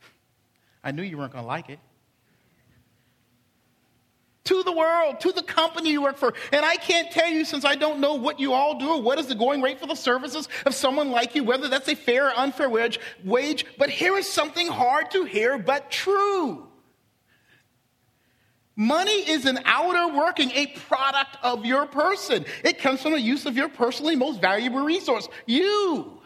I 0.84 0.92
knew 0.92 1.02
you 1.02 1.18
weren't 1.18 1.32
going 1.32 1.44
to 1.44 1.48
like 1.48 1.68
it. 1.68 1.80
To 4.50 4.64
the 4.64 4.72
world, 4.72 5.20
to 5.20 5.30
the 5.30 5.44
company 5.44 5.92
you 5.92 6.02
work 6.02 6.16
for. 6.16 6.34
And 6.50 6.64
I 6.64 6.74
can't 6.74 7.08
tell 7.12 7.28
you, 7.28 7.44
since 7.44 7.64
I 7.64 7.76
don't 7.76 8.00
know 8.00 8.14
what 8.14 8.40
you 8.40 8.52
all 8.52 8.76
do 8.80 8.88
or 8.88 9.00
what 9.00 9.20
is 9.20 9.28
the 9.28 9.36
going 9.36 9.62
rate 9.62 9.78
for 9.78 9.86
the 9.86 9.94
services 9.94 10.48
of 10.66 10.74
someone 10.74 11.12
like 11.12 11.36
you, 11.36 11.44
whether 11.44 11.68
that's 11.68 11.88
a 11.88 11.94
fair 11.94 12.26
or 12.26 12.32
unfair 12.36 12.68
wage, 12.68 12.98
wage. 13.24 13.64
But 13.78 13.90
here 13.90 14.16
is 14.16 14.28
something 14.28 14.66
hard 14.66 15.12
to 15.12 15.22
hear, 15.22 15.56
but 15.56 15.92
true. 15.92 16.66
Money 18.74 19.30
is 19.30 19.46
an 19.46 19.60
outer 19.66 20.12
working, 20.18 20.50
a 20.50 20.66
product 20.66 21.36
of 21.44 21.64
your 21.64 21.86
person. 21.86 22.44
It 22.64 22.80
comes 22.80 23.02
from 23.02 23.12
the 23.12 23.20
use 23.20 23.46
of 23.46 23.56
your 23.56 23.68
personally 23.68 24.16
most 24.16 24.40
valuable 24.40 24.80
resource, 24.80 25.28
you. 25.46 26.20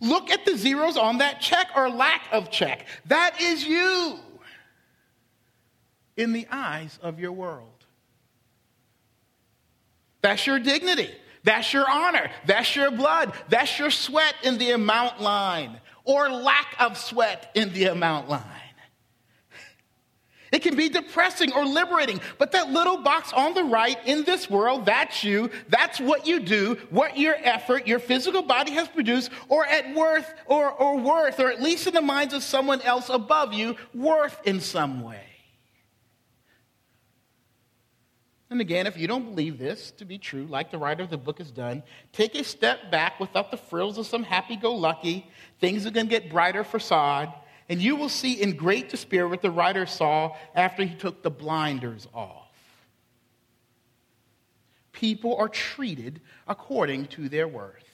Look 0.00 0.32
at 0.32 0.44
the 0.44 0.56
zeros 0.56 0.96
on 0.96 1.18
that 1.18 1.40
check 1.40 1.68
or 1.76 1.88
lack 1.88 2.22
of 2.32 2.50
check. 2.50 2.86
That 3.06 3.40
is 3.40 3.64
you 3.64 4.18
in 6.16 6.32
the 6.32 6.46
eyes 6.50 6.98
of 7.02 7.18
your 7.18 7.32
world. 7.32 7.68
That's 10.20 10.46
your 10.46 10.58
dignity. 10.58 11.10
That's 11.44 11.72
your 11.72 11.88
honor. 11.90 12.30
That's 12.46 12.74
your 12.76 12.90
blood. 12.90 13.32
That's 13.48 13.78
your 13.78 13.90
sweat 13.90 14.34
in 14.44 14.58
the 14.58 14.70
amount 14.70 15.20
line 15.20 15.80
or 16.04 16.28
lack 16.28 16.76
of 16.78 16.96
sweat 16.96 17.50
in 17.54 17.72
the 17.72 17.86
amount 17.86 18.28
line. 18.28 18.44
It 20.52 20.62
can 20.62 20.76
be 20.76 20.90
depressing 20.90 21.54
or 21.54 21.64
liberating, 21.64 22.20
but 22.36 22.52
that 22.52 22.70
little 22.70 22.98
box 22.98 23.32
on 23.32 23.54
the 23.54 23.64
right 23.64 23.96
in 24.04 24.24
this 24.24 24.50
world, 24.50 24.84
that's 24.84 25.24
you. 25.24 25.50
That's 25.70 25.98
what 25.98 26.26
you 26.26 26.40
do, 26.40 26.76
what 26.90 27.16
your 27.16 27.34
effort, 27.42 27.86
your 27.86 27.98
physical 27.98 28.42
body 28.42 28.72
has 28.72 28.86
produced, 28.86 29.30
or 29.48 29.64
at 29.64 29.94
worth, 29.94 30.30
or, 30.44 30.70
or 30.70 30.98
worth, 30.98 31.40
or 31.40 31.50
at 31.50 31.62
least 31.62 31.86
in 31.86 31.94
the 31.94 32.02
minds 32.02 32.34
of 32.34 32.42
someone 32.42 32.82
else 32.82 33.08
above 33.08 33.54
you, 33.54 33.76
worth 33.94 34.38
in 34.44 34.60
some 34.60 35.00
way. 35.00 35.31
And 38.52 38.60
again, 38.60 38.86
if 38.86 38.98
you 38.98 39.08
don't 39.08 39.24
believe 39.24 39.58
this 39.58 39.92
to 39.92 40.04
be 40.04 40.18
true, 40.18 40.44
like 40.44 40.70
the 40.70 40.76
writer 40.76 41.02
of 41.02 41.08
the 41.08 41.16
book 41.16 41.38
has 41.38 41.50
done, 41.50 41.82
take 42.12 42.34
a 42.34 42.44
step 42.44 42.90
back 42.90 43.18
without 43.18 43.50
the 43.50 43.56
frills 43.56 43.96
of 43.96 44.06
some 44.06 44.22
happy 44.22 44.56
go 44.56 44.74
lucky. 44.74 45.26
Things 45.58 45.86
are 45.86 45.90
going 45.90 46.06
to 46.06 46.10
get 46.10 46.30
brighter 46.30 46.62
for 46.62 46.78
Sod. 46.78 47.32
And 47.70 47.80
you 47.80 47.96
will 47.96 48.10
see 48.10 48.34
in 48.34 48.54
great 48.54 48.90
despair 48.90 49.26
what 49.26 49.40
the 49.40 49.50
writer 49.50 49.86
saw 49.86 50.36
after 50.54 50.84
he 50.84 50.94
took 50.94 51.22
the 51.22 51.30
blinders 51.30 52.06
off. 52.12 52.50
People 54.92 55.34
are 55.36 55.48
treated 55.48 56.20
according 56.46 57.06
to 57.06 57.30
their 57.30 57.48
worth 57.48 57.88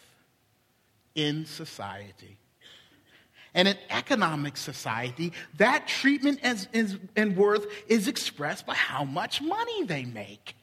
in 1.15 1.47
society. 1.47 2.37
And 3.55 3.69
in 3.69 3.77
economic 3.91 4.57
society, 4.57 5.33
that 5.57 5.89
treatment 5.89 6.41
as 6.43 6.69
and 7.17 7.37
worth 7.37 7.67
is 7.89 8.09
expressed 8.09 8.67
by 8.67 8.75
how 8.75 9.05
much 9.05 9.41
money 9.41 9.85
they 9.85 10.05
make. 10.05 10.55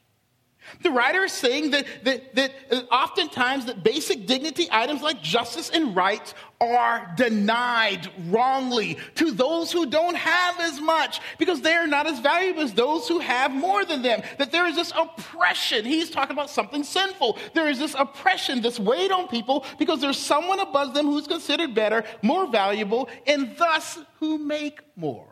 The 0.82 0.90
writer 0.90 1.24
is 1.24 1.32
saying 1.32 1.70
that, 1.70 1.86
that, 2.04 2.34
that 2.34 2.52
uh, 2.70 2.82
oftentimes 2.90 3.66
that 3.66 3.82
basic 3.82 4.26
dignity 4.26 4.68
items 4.70 5.02
like 5.02 5.22
justice 5.22 5.70
and 5.70 5.96
rights 5.96 6.34
are 6.60 7.12
denied 7.16 8.08
wrongly 8.28 8.98
to 9.16 9.30
those 9.30 9.70
who 9.72 9.86
don't 9.86 10.16
have 10.16 10.58
as 10.60 10.80
much 10.80 11.20
because 11.38 11.60
they 11.60 11.74
are 11.74 11.86
not 11.86 12.06
as 12.06 12.18
valuable 12.20 12.62
as 12.62 12.72
those 12.72 13.06
who 13.08 13.18
have 13.18 13.52
more 13.52 13.84
than 13.84 14.02
them. 14.02 14.22
That 14.38 14.52
there 14.52 14.66
is 14.66 14.76
this 14.76 14.92
oppression. 14.96 15.84
He's 15.84 16.10
talking 16.10 16.32
about 16.32 16.50
something 16.50 16.82
sinful. 16.82 17.38
There 17.54 17.68
is 17.68 17.78
this 17.78 17.94
oppression, 17.98 18.62
this 18.62 18.80
weight 18.80 19.10
on 19.10 19.28
people 19.28 19.64
because 19.78 20.00
there's 20.00 20.18
someone 20.18 20.60
above 20.60 20.94
them 20.94 21.06
who's 21.06 21.26
considered 21.26 21.74
better, 21.74 22.04
more 22.22 22.46
valuable, 22.46 23.08
and 23.26 23.56
thus 23.56 23.98
who 24.18 24.38
make 24.38 24.80
more. 24.96 25.28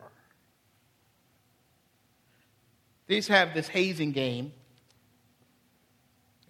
These 3.06 3.28
have 3.28 3.54
this 3.54 3.68
hazing 3.68 4.12
game 4.12 4.52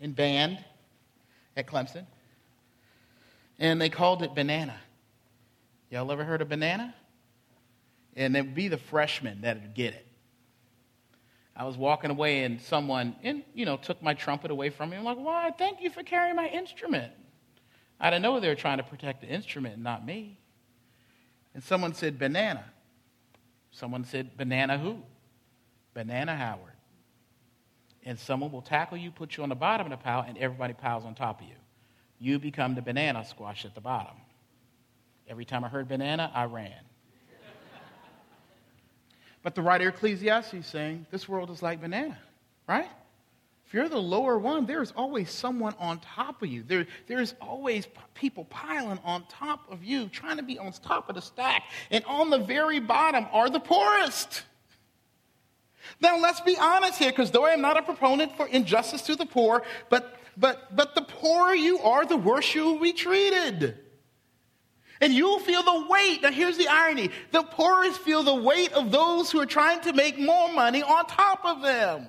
in 0.01 0.13
band 0.13 0.63
at 1.57 1.67
Clemson. 1.67 2.07
And 3.59 3.81
they 3.81 3.89
called 3.89 4.23
it 4.23 4.35
Banana. 4.35 4.77
Y'all 5.91 6.11
ever 6.11 6.25
heard 6.25 6.43
of 6.43 6.49
Banana? 6.49 6.95
And 8.17 8.37
it 8.37 8.43
would 8.43 8.55
be 8.55 8.69
the 8.69 8.79
freshmen 8.79 9.43
that 9.43 9.61
would 9.61 9.75
get 9.75 9.95
it. 9.95 10.07
I 11.57 11.65
was 11.65 11.77
walking 11.77 12.11
away 12.11 12.43
and 12.43 12.61
someone, 12.61 13.15
and, 13.23 13.45
you 13.55 13.65
know, 13.65 13.77
took 13.77 14.03
my 14.03 14.15
trumpet 14.15 14.51
away 14.51 14.71
from 14.71 14.91
me. 14.91 14.97
I'm 14.97 15.05
like, 15.05 15.19
why? 15.19 15.53
Thank 15.57 15.81
you 15.81 15.91
for 15.91 16.03
carrying 16.03 16.35
my 16.35 16.49
instrument. 16.49 17.13
I 18.01 18.11
didn't 18.11 18.23
know 18.23 18.41
they 18.41 18.49
were 18.49 18.57
trying 18.57 18.79
to 18.79 18.85
protect 18.85 19.21
the 19.21 19.29
instrument, 19.29 19.79
not 19.79 20.05
me. 20.05 20.39
And 21.55 21.63
someone 21.63 21.95
said, 21.95 22.19
banana. 22.19 22.65
Someone 23.71 24.05
said, 24.05 24.37
banana 24.37 24.79
who? 24.79 24.99
Banana 25.95 26.35
Howard 26.35 26.74
and 28.05 28.19
someone 28.19 28.53
will 28.53 28.63
tackle 28.63 28.99
you, 28.99 29.11
put 29.11 29.37
you 29.37 29.43
on 29.43 29.49
the 29.49 29.55
bottom 29.55 29.91
of 29.91 29.99
the 29.99 30.03
pile, 30.03 30.25
and 30.27 30.37
everybody 30.39 30.75
piles 30.75 31.05
on 31.05 31.15
top 31.15 31.41
of 31.41 31.47
you. 31.47 31.55
You 32.19 32.39
become 32.39 32.75
the 32.75 32.83
banana 32.83 33.25
squash 33.25 33.65
at 33.65 33.75
the 33.75 33.81
bottom. 33.81 34.17
Every 35.29 35.45
time 35.45 35.65
I 35.65 35.69
heard 35.69 35.89
banana, 35.89 36.31
I 36.35 36.45
ran. 36.45 36.73
but 39.43 39.55
the 39.55 39.63
writer 39.63 39.89
Ecclesiastes 39.89 40.55
is 40.55 40.67
saying 40.67 41.07
this 41.11 41.29
world 41.29 41.51
is 41.51 41.63
like 41.63 41.81
banana, 41.81 42.19
right? 42.69 42.89
If 43.67 43.73
you're 43.73 43.89
the 43.89 43.99
lower 43.99 44.39
one, 44.39 44.67
there's 44.67 44.93
always 44.93 45.31
someone 45.31 45.75
on 45.79 45.99
top 46.01 46.43
of 46.43 46.49
you. 46.49 46.63
There, 46.63 46.87
there's 47.07 47.35
always 47.41 47.89
people 48.13 48.45
piling 48.45 48.99
on 49.03 49.25
top 49.29 49.61
of 49.71 49.83
you, 49.83 50.09
trying 50.09 50.37
to 50.37 50.43
be 50.43 50.59
on 50.59 50.73
top 50.73 51.09
of 51.09 51.15
the 51.15 51.23
stack. 51.23 51.65
And 51.91 52.05
on 52.05 52.29
the 52.29 52.39
very 52.39 52.81
bottom 52.81 53.27
are 53.33 53.49
the 53.49 53.61
poorest. 53.61 54.43
Now, 56.01 56.19
let's 56.19 56.41
be 56.41 56.57
honest 56.59 56.99
here, 56.99 57.11
because 57.11 57.31
though 57.31 57.45
I 57.45 57.51
am 57.51 57.61
not 57.61 57.77
a 57.77 57.83
proponent 57.83 58.37
for 58.37 58.47
injustice 58.47 59.03
to 59.03 59.17
the 59.17 59.27
poor, 59.27 59.63
but, 59.91 60.17
but, 60.37 60.75
but 60.75 60.95
the 60.95 61.03
poorer 61.03 61.55
you 61.55 61.79
are, 61.81 62.05
the 62.05 62.17
worse 62.17 62.55
you 62.55 62.65
will 62.65 62.81
be 62.81 62.93
treated. 62.93 63.79
And 65.01 65.13
you'll 65.13 65.41
feel 65.41 65.63
the 65.63 65.87
weight. 65.89 66.23
Now, 66.23 66.31
here's 66.31 66.57
the 66.57 66.69
irony 66.69 67.11
the 67.33 67.43
poorest 67.43 68.01
feel 68.01 68.23
the 68.23 68.35
weight 68.35 68.73
of 68.73 68.91
those 68.91 69.31
who 69.31 69.41
are 69.41 69.47
trying 69.47 69.81
to 69.83 69.93
make 69.93 70.19
more 70.19 70.53
money 70.53 70.83
on 70.83 71.07
top 71.07 71.45
of 71.45 71.63
them. 71.63 72.09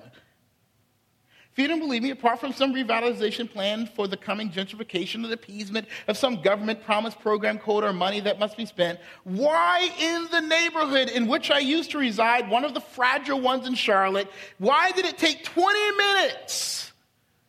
If 1.56 1.60
you 1.62 1.68
don't 1.68 1.80
believe 1.80 2.02
me, 2.02 2.10
apart 2.10 2.38
from 2.38 2.52
some 2.52 2.74
revitalization 2.74 3.50
plan 3.50 3.86
for 3.86 4.06
the 4.06 4.16
coming 4.18 4.50
gentrification 4.50 5.26
or 5.26 5.32
appeasement 5.32 5.88
of 6.06 6.18
some 6.18 6.42
government 6.42 6.84
promise 6.84 7.14
program 7.14 7.58
code 7.58 7.82
or 7.82 7.94
money 7.94 8.20
that 8.20 8.38
must 8.38 8.58
be 8.58 8.66
spent, 8.66 8.98
why 9.24 9.90
in 9.98 10.26
the 10.30 10.40
neighborhood 10.42 11.08
in 11.08 11.26
which 11.26 11.50
I 11.50 11.60
used 11.60 11.92
to 11.92 11.98
reside, 11.98 12.50
one 12.50 12.66
of 12.66 12.74
the 12.74 12.82
fragile 12.82 13.40
ones 13.40 13.66
in 13.66 13.74
Charlotte, 13.74 14.30
why 14.58 14.90
did 14.90 15.06
it 15.06 15.16
take 15.16 15.44
20 15.44 15.92
minutes 15.92 16.92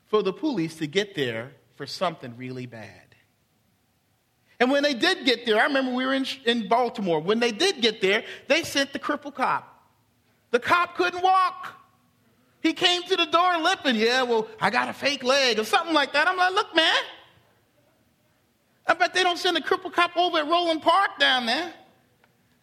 for 0.05 0.23
the 0.23 0.31
police 0.31 0.77
to 0.77 0.87
get 0.87 1.13
there 1.13 1.51
for 1.75 1.85
something 1.85 2.33
really 2.37 2.65
bad? 2.65 3.13
And 4.57 4.71
when 4.71 4.83
they 4.83 4.93
did 4.93 5.25
get 5.25 5.45
there, 5.45 5.59
I 5.59 5.65
remember 5.65 5.93
we 5.93 6.05
were 6.05 6.13
in, 6.13 6.25
in 6.45 6.69
Baltimore. 6.69 7.19
When 7.19 7.41
they 7.41 7.51
did 7.51 7.81
get 7.81 7.99
there, 7.99 8.23
they 8.47 8.63
sent 8.63 8.93
the 8.93 8.99
cripple 8.99 9.35
cop. 9.35 9.83
The 10.51 10.59
cop 10.59 10.95
couldn't 10.95 11.21
walk. 11.21 11.76
He 12.67 12.73
came 12.73 13.01
to 13.03 13.15
the 13.15 13.25
door 13.25 13.59
limping. 13.59 13.95
Yeah, 13.95 14.23
well, 14.23 14.45
I 14.59 14.69
got 14.69 14.89
a 14.89 14.93
fake 14.93 15.23
leg 15.23 15.57
or 15.57 15.63
something 15.63 15.93
like 15.93 16.11
that. 16.11 16.27
I'm 16.27 16.35
like, 16.35 16.53
look, 16.53 16.75
man. 16.75 17.01
I 18.85 18.93
bet 18.93 19.13
they 19.13 19.23
don't 19.23 19.37
send 19.37 19.55
a 19.55 19.61
cripple 19.61 19.91
cop 19.91 20.17
over 20.17 20.39
at 20.39 20.49
Roland 20.49 20.81
Park 20.81 21.11
down 21.17 21.45
there. 21.45 21.73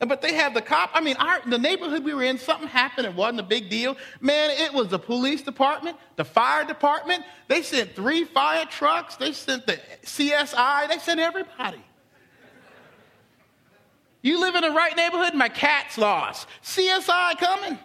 But 0.00 0.20
they 0.20 0.34
have 0.34 0.52
the 0.52 0.60
cop. 0.60 0.90
I 0.92 1.00
mean, 1.00 1.16
our, 1.16 1.40
the 1.48 1.56
neighborhood 1.56 2.04
we 2.04 2.12
were 2.12 2.22
in, 2.22 2.36
something 2.36 2.68
happened. 2.68 3.06
It 3.06 3.14
wasn't 3.14 3.40
a 3.40 3.44
big 3.44 3.70
deal. 3.70 3.96
Man, 4.20 4.50
it 4.50 4.74
was 4.74 4.88
the 4.88 4.98
police 4.98 5.40
department, 5.40 5.96
the 6.16 6.24
fire 6.24 6.66
department. 6.66 7.24
They 7.48 7.62
sent 7.62 7.96
three 7.96 8.24
fire 8.24 8.66
trucks. 8.66 9.16
They 9.16 9.32
sent 9.32 9.66
the 9.66 9.80
CSI. 10.02 10.88
They 10.88 10.98
sent 10.98 11.18
everybody. 11.18 11.82
You 14.20 14.38
live 14.38 14.54
in 14.54 14.64
the 14.64 14.70
right 14.70 14.94
neighborhood, 14.94 15.32
my 15.32 15.48
cat's 15.48 15.96
lost. 15.96 16.46
CSI 16.62 17.38
coming. 17.38 17.78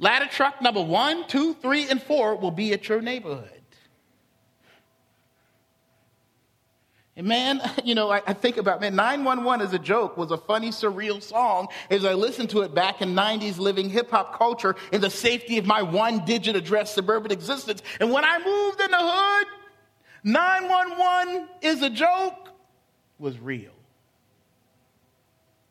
Ladder 0.00 0.26
truck 0.26 0.62
number 0.62 0.80
one, 0.80 1.28
two, 1.28 1.52
three, 1.54 1.88
and 1.88 2.02
four 2.02 2.34
will 2.34 2.50
be 2.50 2.72
at 2.72 2.88
your 2.88 3.02
neighborhood. 3.02 3.60
And 7.16 7.28
man, 7.28 7.60
you 7.84 7.94
know, 7.94 8.10
I, 8.10 8.22
I, 8.26 8.32
think 8.32 8.56
about, 8.56 8.80
man, 8.80 8.96
911 8.96 9.66
as 9.66 9.74
a 9.74 9.78
joke 9.78 10.16
was 10.16 10.30
a 10.30 10.38
funny, 10.38 10.70
surreal 10.70 11.22
song 11.22 11.68
as 11.90 12.06
I 12.06 12.14
listened 12.14 12.48
to 12.50 12.62
it 12.62 12.74
back 12.74 13.02
in 13.02 13.14
90s 13.14 13.58
living 13.58 13.90
hip 13.90 14.10
hop 14.10 14.38
culture 14.38 14.74
in 14.90 15.02
the 15.02 15.10
safety 15.10 15.58
of 15.58 15.66
my 15.66 15.82
one 15.82 16.24
digit 16.24 16.56
address 16.56 16.94
suburban 16.94 17.30
existence. 17.30 17.82
And 18.00 18.10
when 18.10 18.24
I 18.24 18.38
moved 18.38 18.80
in 18.80 18.90
the 18.90 18.98
hood, 18.98 19.46
911 20.24 21.48
is 21.60 21.82
a 21.82 21.90
joke 21.90 22.48
was 23.18 23.38
real. 23.38 23.72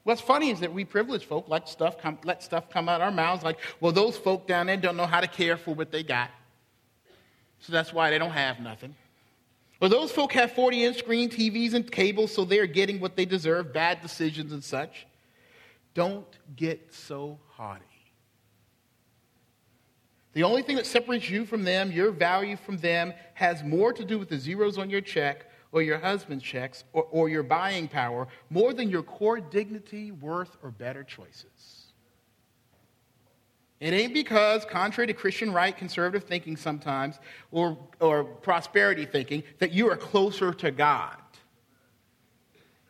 What's 0.09 0.21
funny 0.21 0.49
is 0.49 0.61
that 0.61 0.73
we 0.73 0.85
privileged 0.85 1.25
folk 1.25 1.47
let 1.49 1.69
stuff 1.69 1.99
come, 1.99 2.17
let 2.23 2.41
stuff 2.41 2.67
come 2.67 2.89
out 2.89 2.99
our 2.99 3.11
mouths 3.11 3.43
like, 3.43 3.59
well, 3.79 3.91
those 3.91 4.17
folk 4.17 4.47
down 4.47 4.65
there 4.65 4.75
don't 4.75 4.97
know 4.97 5.05
how 5.05 5.21
to 5.21 5.27
care 5.27 5.55
for 5.55 5.75
what 5.75 5.91
they 5.91 6.01
got. 6.01 6.31
So 7.59 7.71
that's 7.71 7.93
why 7.93 8.09
they 8.09 8.17
don't 8.17 8.31
have 8.31 8.59
nothing. 8.59 8.95
Or 9.79 9.87
those 9.87 10.11
folk 10.11 10.33
have 10.33 10.51
40 10.53 10.83
inch 10.83 10.97
screen 10.97 11.29
TVs 11.29 11.75
and 11.75 11.91
cables, 11.91 12.33
so 12.33 12.43
they're 12.43 12.65
getting 12.65 12.99
what 12.99 13.15
they 13.15 13.25
deserve, 13.25 13.71
bad 13.71 14.01
decisions 14.01 14.51
and 14.51 14.63
such. 14.63 15.05
Don't 15.93 16.25
get 16.55 16.91
so 16.91 17.37
haughty. 17.49 17.83
The 20.33 20.41
only 20.41 20.63
thing 20.63 20.77
that 20.77 20.87
separates 20.87 21.29
you 21.29 21.45
from 21.45 21.63
them, 21.63 21.91
your 21.91 22.09
value 22.09 22.57
from 22.57 22.77
them, 22.77 23.13
has 23.35 23.63
more 23.63 23.93
to 23.93 24.03
do 24.03 24.17
with 24.17 24.29
the 24.29 24.39
zeros 24.39 24.79
on 24.79 24.89
your 24.89 25.01
check 25.01 25.45
or 25.71 25.81
your 25.81 25.99
husband's 25.99 26.43
checks 26.43 26.83
or, 26.93 27.07
or 27.11 27.29
your 27.29 27.43
buying 27.43 27.87
power 27.87 28.27
more 28.49 28.73
than 28.73 28.89
your 28.89 29.03
core 29.03 29.39
dignity, 29.39 30.11
worth, 30.11 30.57
or 30.63 30.71
better 30.71 31.03
choices. 31.03 31.85
It 33.79 33.93
ain't 33.93 34.13
because, 34.13 34.65
contrary 34.65 35.07
to 35.07 35.13
Christian 35.13 35.53
right 35.53 35.75
conservative 35.75 36.27
thinking 36.27 36.57
sometimes, 36.57 37.19
or, 37.51 37.77
or 38.01 38.25
prosperity 38.25 39.05
thinking, 39.05 39.43
that 39.59 39.71
you 39.71 39.89
are 39.89 39.95
closer 39.95 40.53
to 40.53 40.71
God. 40.71 41.15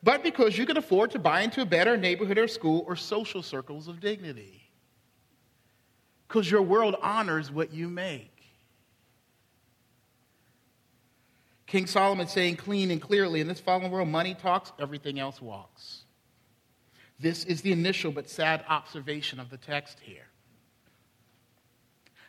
But 0.02 0.24
because 0.24 0.58
you 0.58 0.66
can 0.66 0.78
afford 0.78 1.12
to 1.12 1.20
buy 1.20 1.42
into 1.42 1.62
a 1.62 1.66
better 1.66 1.96
neighborhood 1.96 2.38
or 2.38 2.48
school 2.48 2.86
or 2.88 2.96
social 2.96 3.44
circles 3.44 3.88
of 3.88 4.00
dignity. 4.00 4.64
Because 6.28 6.50
your 6.50 6.62
world 6.62 6.96
honors 7.02 7.52
what 7.52 7.74
you 7.74 7.88
make. 7.88 8.39
King 11.70 11.86
Solomon 11.86 12.28
saying 12.28 12.56
clean 12.56 12.90
and 12.90 13.00
clearly, 13.00 13.42
in 13.42 13.48
this 13.48 13.60
fallen 13.60 13.92
world, 13.92 14.08
money 14.08 14.34
talks, 14.34 14.72
everything 14.80 15.20
else 15.20 15.40
walks. 15.40 16.02
This 17.20 17.46
is 17.46 17.62
the 17.62 17.72
initial 17.72 18.12
but 18.12 18.28
sad 18.28 18.66
observation 18.68 19.40
of 19.40 19.52
the 19.52 19.58
text 19.58 20.00
here. 20.00 20.26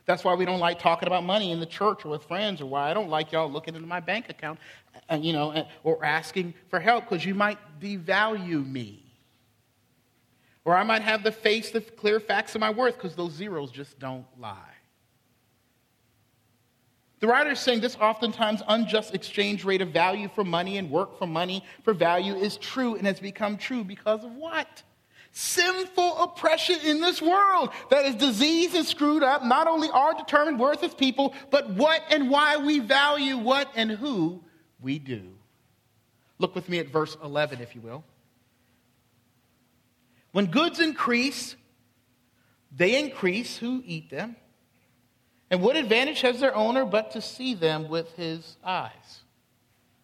That's 0.05 0.25
why 0.25 0.35
we 0.35 0.45
don't 0.45 0.61
like 0.61 0.79
talking 0.79 1.07
about 1.07 1.25
money 1.25 1.53
in 1.53 1.61
the 1.61 1.65
church 1.65 2.05
or 2.05 2.11
with 2.11 2.25
friends, 2.25 2.61
or 2.61 2.67
why 2.67 2.91
I 2.91 2.95
don't 2.95 3.09
like 3.09 3.33
y'all 3.33 3.51
looking 3.51 3.75
into 3.75 3.87
my 3.87 4.01
bank 4.01 4.29
account, 4.29 4.59
uh, 5.11 5.19
you 5.19 5.33
know, 5.33 5.67
or 5.85 6.05
asking 6.05 6.53
for 6.69 6.79
help 6.79 7.09
because 7.09 7.25
you 7.25 7.35
might 7.35 7.59
devalue 7.81 8.67
me. 8.67 9.03
Or 10.67 10.77
I 10.77 10.83
might 10.83 11.01
have 11.01 11.23
the 11.23 11.33
face, 11.33 11.71
the 11.71 11.81
clear 11.81 12.21
facts 12.21 12.55
of 12.55 12.61
my 12.61 12.71
worth 12.71 12.97
because 12.97 13.17
those 13.17 13.33
zeros 13.33 13.71
just 13.71 13.99
don't 13.99 14.27
lie. 14.39 14.70
The 17.21 17.27
writer 17.27 17.51
is 17.51 17.61
saying 17.61 17.81
this 17.81 17.97
oftentimes 17.97 18.63
unjust 18.67 19.15
exchange 19.15 19.65
rate 19.65 19.83
of 19.83 19.91
value 19.91 20.29
for 20.35 20.43
money 20.43 20.79
and 20.79 20.91
work 20.91 21.19
for 21.19 21.27
money 21.27 21.65
for 21.83 21.93
value 21.93 22.35
is 22.35 22.57
true 22.57 22.97
and 22.97 23.07
has 23.07 23.21
become 23.21 23.59
true 23.59 23.85
because 23.85 24.25
of 24.25 24.35
what? 24.35 24.83
sinful 25.33 26.23
oppression 26.23 26.79
in 26.85 27.01
this 27.01 27.23
world 27.23 27.71
that 27.91 28.05
is 28.05 28.15
diseased 28.17 28.75
and 28.75 28.87
screwed 28.87 29.23
up 29.23 29.45
not 29.45 29.67
only 29.67 29.89
our 29.91 30.15
determined 30.15 30.59
worth 30.59 30.83
as 30.83 30.95
people, 30.95 31.35
but 31.51 31.71
what 31.71 32.03
and 32.11 32.31
why 32.31 32.57
we 32.57 32.79
value 32.81 33.37
what 33.37 33.71
and 33.77 33.91
who 33.91 34.43
we 34.81 34.99
do. 34.99 35.23
Look 36.39 36.55
with 36.55 36.69
me 36.69 36.79
at 36.79 36.89
verse 36.89 37.17
11, 37.23 37.61
if 37.61 37.75
you 37.75 37.81
will. 37.81 38.03
When 40.33 40.47
goods 40.47 40.81
increase, 40.81 41.55
they 42.75 42.99
increase 42.99 43.57
who 43.57 43.83
eat 43.85 44.11
them. 44.11 44.37
And 45.51 45.61
what 45.63 45.77
advantage 45.77 46.21
has 46.21 46.41
their 46.41 46.55
owner 46.55 46.85
but 46.85 47.11
to 47.13 47.21
see 47.21 47.55
them 47.55 47.89
with 47.89 48.15
his 48.17 48.57
eyes? 48.65 49.21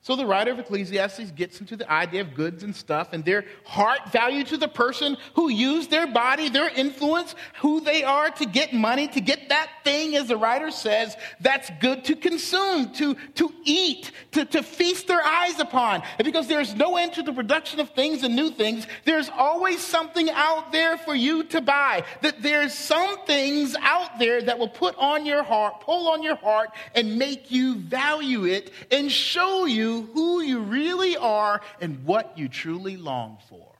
So 0.06 0.14
the 0.14 0.24
writer 0.24 0.52
of 0.52 0.60
Ecclesiastes 0.60 1.32
gets 1.32 1.58
into 1.58 1.76
the 1.76 1.90
idea 1.90 2.20
of 2.20 2.32
goods 2.32 2.62
and 2.62 2.76
stuff 2.76 3.08
and 3.10 3.24
their 3.24 3.44
heart 3.64 4.12
value 4.12 4.44
to 4.44 4.56
the 4.56 4.68
person 4.68 5.16
who 5.34 5.50
used 5.50 5.90
their 5.90 6.06
body, 6.06 6.48
their 6.48 6.68
influence, 6.68 7.34
who 7.60 7.80
they 7.80 8.04
are 8.04 8.30
to 8.30 8.46
get 8.46 8.72
money, 8.72 9.08
to 9.08 9.20
get 9.20 9.48
that 9.48 9.68
thing, 9.82 10.14
as 10.14 10.28
the 10.28 10.36
writer 10.36 10.70
says, 10.70 11.16
that's 11.40 11.72
good 11.80 12.04
to 12.04 12.14
consume, 12.14 12.92
to, 12.92 13.16
to 13.34 13.52
eat, 13.64 14.12
to, 14.30 14.44
to 14.44 14.62
feast 14.62 15.08
their 15.08 15.20
eyes 15.24 15.58
upon. 15.58 16.04
And 16.18 16.24
because 16.24 16.46
there's 16.46 16.76
no 16.76 16.96
end 16.96 17.14
to 17.14 17.24
the 17.24 17.32
production 17.32 17.80
of 17.80 17.90
things 17.90 18.22
and 18.22 18.36
new 18.36 18.52
things, 18.52 18.86
there's 19.06 19.28
always 19.28 19.80
something 19.80 20.30
out 20.30 20.70
there 20.70 20.98
for 20.98 21.16
you 21.16 21.42
to 21.46 21.60
buy. 21.60 22.04
That 22.22 22.42
there's 22.42 22.74
some 22.74 23.24
things 23.26 23.74
out 23.80 24.20
there 24.20 24.40
that 24.40 24.56
will 24.56 24.68
put 24.68 24.94
on 24.98 25.26
your 25.26 25.42
heart, 25.42 25.80
pull 25.80 26.08
on 26.10 26.22
your 26.22 26.36
heart, 26.36 26.70
and 26.94 27.18
make 27.18 27.50
you 27.50 27.74
value 27.74 28.44
it 28.44 28.70
and 28.92 29.10
show 29.10 29.64
who 30.02 30.40
you 30.40 30.60
really 30.60 31.16
are 31.16 31.60
and 31.80 32.04
what 32.04 32.36
you 32.38 32.48
truly 32.48 32.96
long 32.96 33.38
for. 33.48 33.72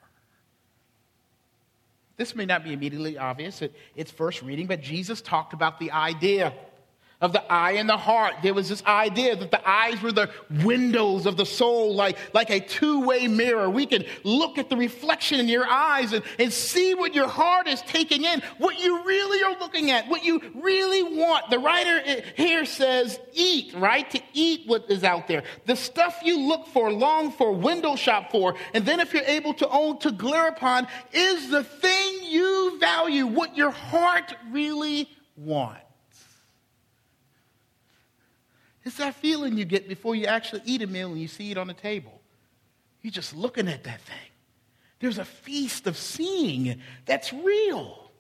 This 2.16 2.34
may 2.34 2.46
not 2.46 2.64
be 2.64 2.72
immediately 2.72 3.18
obvious 3.18 3.60
at 3.62 3.72
its 3.94 4.10
first 4.10 4.42
reading, 4.42 4.66
but 4.66 4.80
Jesus 4.80 5.20
talked 5.20 5.52
about 5.52 5.78
the 5.78 5.90
idea 5.90 6.52
of 7.20 7.32
the 7.32 7.52
eye 7.52 7.72
and 7.72 7.88
the 7.88 7.96
heart. 7.96 8.34
There 8.42 8.52
was 8.52 8.68
this 8.68 8.84
idea 8.84 9.36
that 9.36 9.50
the 9.50 9.68
eyes 9.68 10.00
were 10.02 10.12
the 10.12 10.30
windows 10.62 11.26
of 11.26 11.36
the 11.36 11.46
soul, 11.46 11.94
like, 11.94 12.18
like 12.34 12.50
a 12.50 12.60
two 12.60 13.06
way 13.06 13.26
mirror. 13.26 13.70
We 13.70 13.86
can 13.86 14.04
look 14.22 14.58
at 14.58 14.68
the 14.68 14.76
reflection 14.76 15.40
in 15.40 15.48
your 15.48 15.66
eyes 15.66 16.12
and, 16.12 16.22
and 16.38 16.52
see 16.52 16.94
what 16.94 17.14
your 17.14 17.28
heart 17.28 17.68
is 17.68 17.80
taking 17.82 18.24
in, 18.24 18.42
what 18.58 18.78
you 18.78 19.02
really 19.04 19.42
are 19.42 19.58
looking 19.58 19.90
at, 19.90 20.08
what 20.08 20.24
you 20.24 20.42
really 20.54 21.02
want. 21.02 21.48
The 21.50 21.58
writer 21.58 22.22
here 22.36 22.66
says, 22.66 23.18
eat, 23.32 23.72
right? 23.74 24.08
To 24.10 24.20
eat 24.34 24.62
what 24.66 24.90
is 24.90 25.02
out 25.02 25.26
there. 25.26 25.42
The 25.64 25.76
stuff 25.76 26.18
you 26.22 26.38
look 26.38 26.66
for, 26.68 26.92
long 26.92 27.32
for, 27.32 27.52
window 27.52 27.96
shop 27.96 28.30
for, 28.30 28.56
and 28.74 28.84
then 28.84 29.00
if 29.00 29.14
you're 29.14 29.22
able 29.24 29.54
to 29.54 29.68
own, 29.68 29.98
to 30.00 30.12
glare 30.12 30.48
upon, 30.48 30.86
is 31.12 31.48
the 31.48 31.64
thing 31.64 32.20
you 32.24 32.78
value, 32.78 33.26
what 33.26 33.56
your 33.56 33.70
heart 33.70 34.34
really 34.50 35.08
wants. 35.36 35.85
It's 38.86 38.98
that 38.98 39.16
feeling 39.16 39.58
you 39.58 39.64
get 39.64 39.88
before 39.88 40.14
you 40.14 40.26
actually 40.26 40.62
eat 40.64 40.80
a 40.80 40.86
meal 40.86 41.08
and 41.10 41.20
you 41.20 41.26
see 41.26 41.50
it 41.50 41.58
on 41.58 41.66
the 41.66 41.74
table. 41.74 42.20
You're 43.02 43.10
just 43.10 43.34
looking 43.34 43.66
at 43.66 43.82
that 43.82 44.00
thing. 44.00 44.30
There's 45.00 45.18
a 45.18 45.24
feast 45.24 45.88
of 45.88 45.96
seeing 45.98 46.80
that's 47.04 47.32
real. 47.32 48.12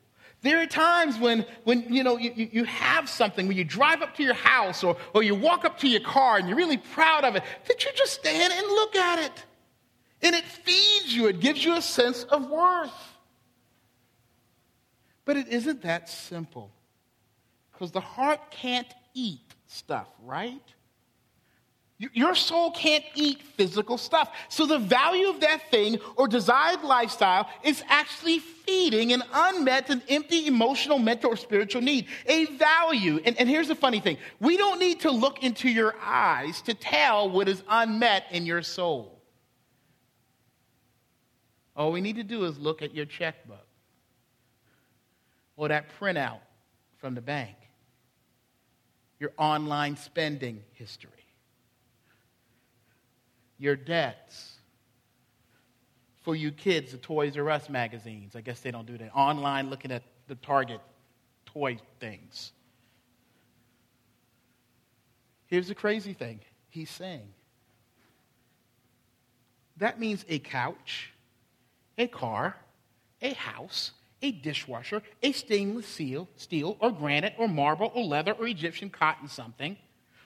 There 0.42 0.60
are 0.60 0.66
times 0.66 1.20
when, 1.20 1.46
when 1.62 1.94
you, 1.94 2.02
know, 2.02 2.18
you, 2.18 2.48
you 2.50 2.64
have 2.64 3.08
something, 3.08 3.46
when 3.46 3.56
you 3.56 3.62
drive 3.62 4.02
up 4.02 4.16
to 4.16 4.24
your 4.24 4.34
house 4.34 4.82
or, 4.82 4.96
or 5.14 5.22
you 5.22 5.36
walk 5.36 5.64
up 5.64 5.78
to 5.78 5.88
your 5.88 6.00
car 6.00 6.36
and 6.36 6.48
you're 6.48 6.58
really 6.58 6.78
proud 6.78 7.24
of 7.24 7.36
it, 7.36 7.44
that 7.68 7.84
you 7.84 7.90
just 7.94 8.14
stand 8.14 8.52
and 8.52 8.66
look 8.66 8.96
at 8.96 9.20
it. 9.20 9.44
And 10.20 10.34
it 10.34 10.44
feeds 10.44 11.14
you, 11.14 11.28
it 11.28 11.38
gives 11.38 11.64
you 11.64 11.76
a 11.76 11.82
sense 11.82 12.24
of 12.24 12.50
worth. 12.50 12.90
But 15.24 15.36
it 15.36 15.46
isn't 15.46 15.82
that 15.82 16.08
simple 16.08 16.72
because 17.72 17.92
the 17.92 18.00
heart 18.00 18.50
can't 18.50 18.92
eat 19.14 19.45
stuff, 19.66 20.08
right? 20.22 20.62
Your 21.98 22.34
soul 22.34 22.72
can't 22.72 23.04
eat 23.14 23.40
physical 23.40 23.96
stuff. 23.96 24.30
So 24.50 24.66
the 24.66 24.78
value 24.78 25.30
of 25.30 25.40
that 25.40 25.70
thing 25.70 25.98
or 26.16 26.28
desired 26.28 26.82
lifestyle 26.82 27.48
is 27.64 27.82
actually 27.88 28.38
feeding 28.38 29.14
an 29.14 29.22
unmet 29.32 29.88
and 29.88 30.02
empty 30.06 30.46
emotional, 30.46 30.98
mental, 30.98 31.32
or 31.32 31.36
spiritual 31.36 31.80
need. 31.80 32.06
A 32.26 32.44
value. 32.56 33.20
And, 33.24 33.34
and 33.38 33.48
here's 33.48 33.68
the 33.68 33.74
funny 33.74 34.00
thing 34.00 34.18
we 34.40 34.58
don't 34.58 34.78
need 34.78 35.00
to 35.00 35.10
look 35.10 35.42
into 35.42 35.70
your 35.70 35.94
eyes 36.02 36.60
to 36.62 36.74
tell 36.74 37.30
what 37.30 37.48
is 37.48 37.62
unmet 37.66 38.24
in 38.30 38.44
your 38.44 38.60
soul. 38.60 39.18
All 41.74 41.92
we 41.92 42.02
need 42.02 42.16
to 42.16 42.24
do 42.24 42.44
is 42.44 42.58
look 42.58 42.82
at 42.82 42.94
your 42.94 43.06
checkbook 43.06 43.66
or 45.56 45.68
that 45.68 45.86
printout 45.98 46.40
from 46.98 47.14
the 47.14 47.22
bank 47.22 47.56
your 49.18 49.32
online 49.38 49.96
spending 49.96 50.62
history, 50.72 51.10
your 53.58 53.76
debts. 53.76 54.52
For 56.22 56.34
you 56.34 56.50
kids, 56.50 56.90
the 56.90 56.98
Toys 56.98 57.36
R 57.36 57.48
Us 57.48 57.68
magazines. 57.68 58.34
I 58.34 58.40
guess 58.40 58.58
they 58.58 58.72
don't 58.72 58.86
do 58.86 58.98
that. 58.98 59.14
Online 59.14 59.70
looking 59.70 59.92
at 59.92 60.02
the 60.26 60.34
Target 60.34 60.80
toy 61.44 61.78
things. 62.00 62.50
Here's 65.46 65.68
the 65.68 65.74
crazy 65.74 66.12
thing 66.12 66.40
he's 66.68 66.90
saying 66.90 67.28
that 69.78 70.00
means 70.00 70.24
a 70.28 70.38
couch, 70.38 71.12
a 71.98 72.06
car, 72.06 72.56
a 73.22 73.34
house, 73.34 73.92
a 74.22 74.32
dishwasher, 74.32 75.02
a 75.22 75.32
stainless 75.32 75.86
steel, 75.86 76.28
steel 76.36 76.76
or 76.80 76.90
granite 76.90 77.34
or 77.38 77.48
marble 77.48 77.92
or 77.94 78.02
leather 78.02 78.32
or 78.32 78.46
Egyptian 78.46 78.90
cotton 78.90 79.28
something, 79.28 79.76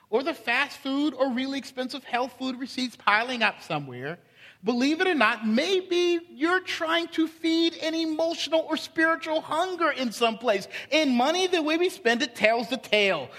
or 0.08 0.22
the 0.22 0.34
fast 0.34 0.78
food 0.78 1.14
or 1.14 1.32
really 1.32 1.58
expensive 1.58 2.04
health 2.04 2.34
food 2.38 2.58
receipts 2.58 2.96
piling 2.96 3.42
up 3.42 3.62
somewhere, 3.62 4.18
believe 4.64 5.00
it 5.00 5.06
or 5.06 5.14
not, 5.14 5.46
maybe 5.46 6.20
you're 6.30 6.60
trying 6.60 7.08
to 7.08 7.26
feed 7.26 7.74
an 7.78 7.94
emotional 7.94 8.66
or 8.68 8.76
spiritual 8.76 9.40
hunger 9.40 9.90
in 9.90 10.12
some 10.12 10.36
place. 10.36 10.68
And 10.92 11.10
money, 11.12 11.46
the 11.46 11.62
way 11.62 11.76
we 11.76 11.88
spend 11.88 12.22
it, 12.22 12.34
tells 12.34 12.68
the 12.68 12.76
tale. 12.76 13.30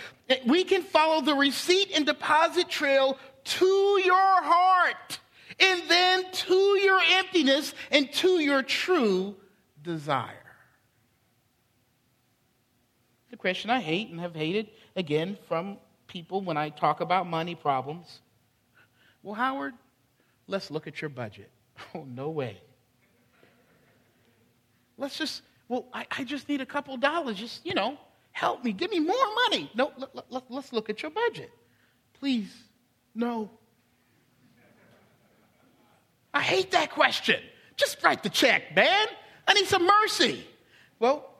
We 0.45 0.63
can 0.63 0.81
follow 0.81 1.21
the 1.21 1.35
receipt 1.35 1.91
and 1.95 2.05
deposit 2.05 2.69
trail 2.69 3.17
to 3.43 4.01
your 4.05 4.41
heart, 4.43 5.19
and 5.59 5.81
then 5.89 6.25
to 6.31 6.53
your 6.53 7.01
emptiness 7.11 7.73
and 7.91 8.11
to 8.13 8.39
your 8.39 8.63
true 8.63 9.35
desire. 9.83 10.40
The 13.31 13.37
question 13.37 13.69
I 13.69 13.79
hate 13.79 14.09
and 14.09 14.19
have 14.19 14.35
hated 14.35 14.69
again 14.95 15.37
from 15.47 15.77
people 16.07 16.41
when 16.41 16.57
I 16.57 16.69
talk 16.69 16.99
about 16.99 17.25
money 17.25 17.55
problems. 17.55 18.19
Well, 19.23 19.33
Howard, 19.33 19.73
let's 20.47 20.69
look 20.69 20.85
at 20.85 21.01
your 21.01 21.09
budget. 21.09 21.49
Oh, 21.95 22.05
no 22.07 22.29
way. 22.29 22.61
Let's 24.99 25.17
just, 25.17 25.41
well, 25.67 25.87
I, 25.91 26.05
I 26.11 26.23
just 26.23 26.47
need 26.47 26.61
a 26.61 26.65
couple 26.65 26.95
dollars. 26.95 27.37
Just, 27.37 27.65
you 27.65 27.73
know, 27.73 27.97
help 28.33 28.63
me. 28.63 28.71
Give 28.71 28.91
me 28.91 28.99
more 28.99 29.25
money. 29.49 29.71
No, 29.73 29.91
let, 29.97 30.31
let, 30.31 30.43
let's 30.51 30.71
look 30.71 30.91
at 30.91 31.01
your 31.01 31.09
budget. 31.09 31.49
Please, 32.13 32.53
no. 33.15 33.49
I 36.31 36.41
hate 36.41 36.69
that 36.71 36.91
question. 36.91 37.41
Just 37.77 38.03
write 38.03 38.21
the 38.21 38.29
check, 38.29 38.75
man. 38.75 39.07
I 39.47 39.53
need 39.53 39.65
some 39.65 39.87
mercy. 39.87 40.45
Well, 40.99 41.30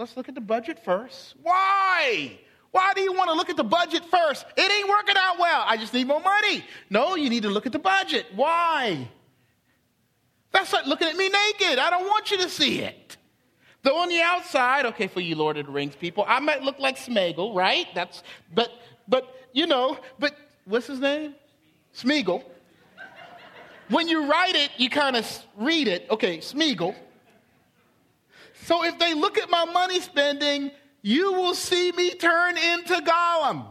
let's 0.00 0.16
look 0.16 0.30
at 0.30 0.34
the 0.34 0.40
budget 0.40 0.82
first. 0.82 1.34
Why? 1.42 2.38
Why 2.70 2.92
do 2.94 3.02
you 3.02 3.12
want 3.12 3.28
to 3.28 3.36
look 3.36 3.50
at 3.50 3.56
the 3.56 3.64
budget 3.64 4.02
first? 4.06 4.46
It 4.56 4.72
ain't 4.72 4.88
working 4.88 5.14
out 5.18 5.38
well. 5.38 5.62
I 5.66 5.76
just 5.76 5.92
need 5.92 6.06
more 6.06 6.20
money. 6.20 6.64
No, 6.88 7.16
you 7.16 7.28
need 7.28 7.42
to 7.42 7.50
look 7.50 7.66
at 7.66 7.72
the 7.72 7.78
budget. 7.78 8.26
Why? 8.34 9.06
That's 10.52 10.72
like 10.72 10.86
looking 10.86 11.06
at 11.06 11.16
me 11.16 11.28
naked. 11.28 11.78
I 11.78 11.90
don't 11.90 12.06
want 12.06 12.30
you 12.30 12.38
to 12.38 12.48
see 12.48 12.80
it. 12.80 13.18
Though 13.82 13.98
on 13.98 14.08
the 14.08 14.20
outside, 14.20 14.86
okay, 14.86 15.06
for 15.06 15.20
you 15.20 15.36
Lord 15.36 15.58
of 15.58 15.66
the 15.66 15.72
Rings 15.72 15.96
people, 15.96 16.24
I 16.26 16.40
might 16.40 16.62
look 16.62 16.78
like 16.78 16.96
Smeagol, 16.96 17.54
right? 17.54 17.86
That's 17.94 18.22
but 18.54 18.70
but 19.06 19.34
you 19.52 19.66
know, 19.66 19.98
but 20.18 20.34
what's 20.64 20.86
his 20.86 21.00
name? 21.00 21.34
Smeagol. 21.94 22.42
When 23.88 24.08
you 24.08 24.30
write 24.30 24.54
it, 24.54 24.70
you 24.76 24.88
kind 24.88 25.16
of 25.16 25.26
read 25.56 25.88
it. 25.88 26.06
Okay, 26.10 26.38
Smeagol. 26.38 26.94
So 28.70 28.84
if 28.84 29.00
they 29.00 29.14
look 29.14 29.36
at 29.36 29.50
my 29.50 29.64
money 29.64 30.00
spending, 30.00 30.70
you 31.02 31.32
will 31.32 31.54
see 31.54 31.90
me 31.90 32.10
turn 32.10 32.56
into 32.56 32.94
Gollum 33.02 33.66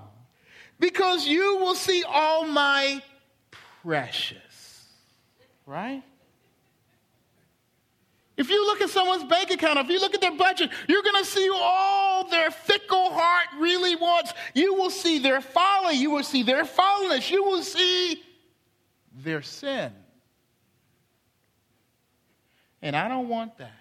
because 0.78 1.26
you 1.26 1.56
will 1.56 1.76
see 1.76 2.04
all 2.04 2.46
my 2.46 3.02
precious. 3.82 4.84
Right? 5.66 6.04
If 8.36 8.50
you 8.50 8.66
look 8.66 8.82
at 8.82 8.90
someone's 8.90 9.24
bank 9.24 9.52
account, 9.52 9.80
if 9.80 9.88
you 9.88 10.02
look 10.02 10.16
at 10.16 10.20
their 10.20 10.36
budget, 10.36 10.70
you're 10.90 11.04
going 11.04 11.24
to 11.24 11.30
see 11.30 11.50
all 11.50 12.30
their 12.30 12.52
fickle 12.52 13.12
heart 13.12 13.48
really 13.58 13.96
wants. 13.96 14.34
You 14.54 14.74
will 14.74 14.90
see 14.90 15.20
their 15.20 15.40
folly. 15.40 15.96
You 15.96 16.12
will 16.12 16.24
see 16.24 16.44
their 16.44 16.66
fallenness. 16.66 17.32
You 17.32 17.46
will 17.46 17.64
see 17.64 18.22
their 19.16 19.44
sin. 19.44 19.94
And 22.82 22.98
I 22.98 23.08
don't 23.08 23.30
want 23.30 23.58
that. 23.60 23.79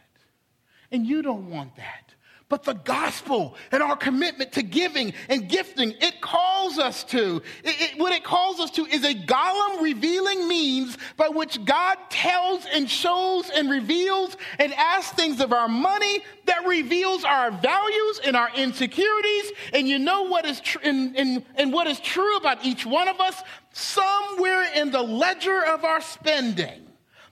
And 0.90 1.06
you 1.06 1.22
don't 1.22 1.50
want 1.50 1.76
that. 1.76 2.14
But 2.48 2.62
the 2.62 2.72
gospel 2.72 3.56
and 3.70 3.82
our 3.82 3.96
commitment 3.96 4.52
to 4.52 4.62
giving 4.62 5.12
and 5.28 5.50
gifting, 5.50 5.92
it 6.00 6.22
calls 6.22 6.78
us 6.78 7.04
to. 7.04 7.42
It, 7.62 7.92
it, 7.92 7.98
what 8.00 8.12
it 8.12 8.24
calls 8.24 8.58
us 8.58 8.70
to 8.72 8.86
is 8.86 9.04
a 9.04 9.12
Gollum 9.12 9.82
revealing 9.82 10.48
means 10.48 10.96
by 11.18 11.28
which 11.28 11.62
God 11.66 11.98
tells 12.08 12.64
and 12.64 12.88
shows 12.88 13.50
and 13.50 13.70
reveals 13.70 14.34
and 14.58 14.72
asks 14.72 15.14
things 15.14 15.42
of 15.42 15.52
our 15.52 15.68
money 15.68 16.20
that 16.46 16.66
reveals 16.66 17.22
our 17.22 17.50
values 17.50 18.20
and 18.24 18.34
our 18.34 18.50
insecurities. 18.54 19.52
And 19.74 19.86
you 19.86 19.98
know 19.98 20.22
what 20.22 20.46
is 20.46 20.62
and, 20.82 21.14
and, 21.16 21.44
and 21.56 21.70
what 21.70 21.86
is 21.86 22.00
true 22.00 22.38
about 22.38 22.64
each 22.64 22.86
one 22.86 23.08
of 23.08 23.20
us? 23.20 23.42
Somewhere 23.72 24.66
in 24.74 24.90
the 24.90 25.02
ledger 25.02 25.66
of 25.66 25.84
our 25.84 26.00
spending 26.00 26.88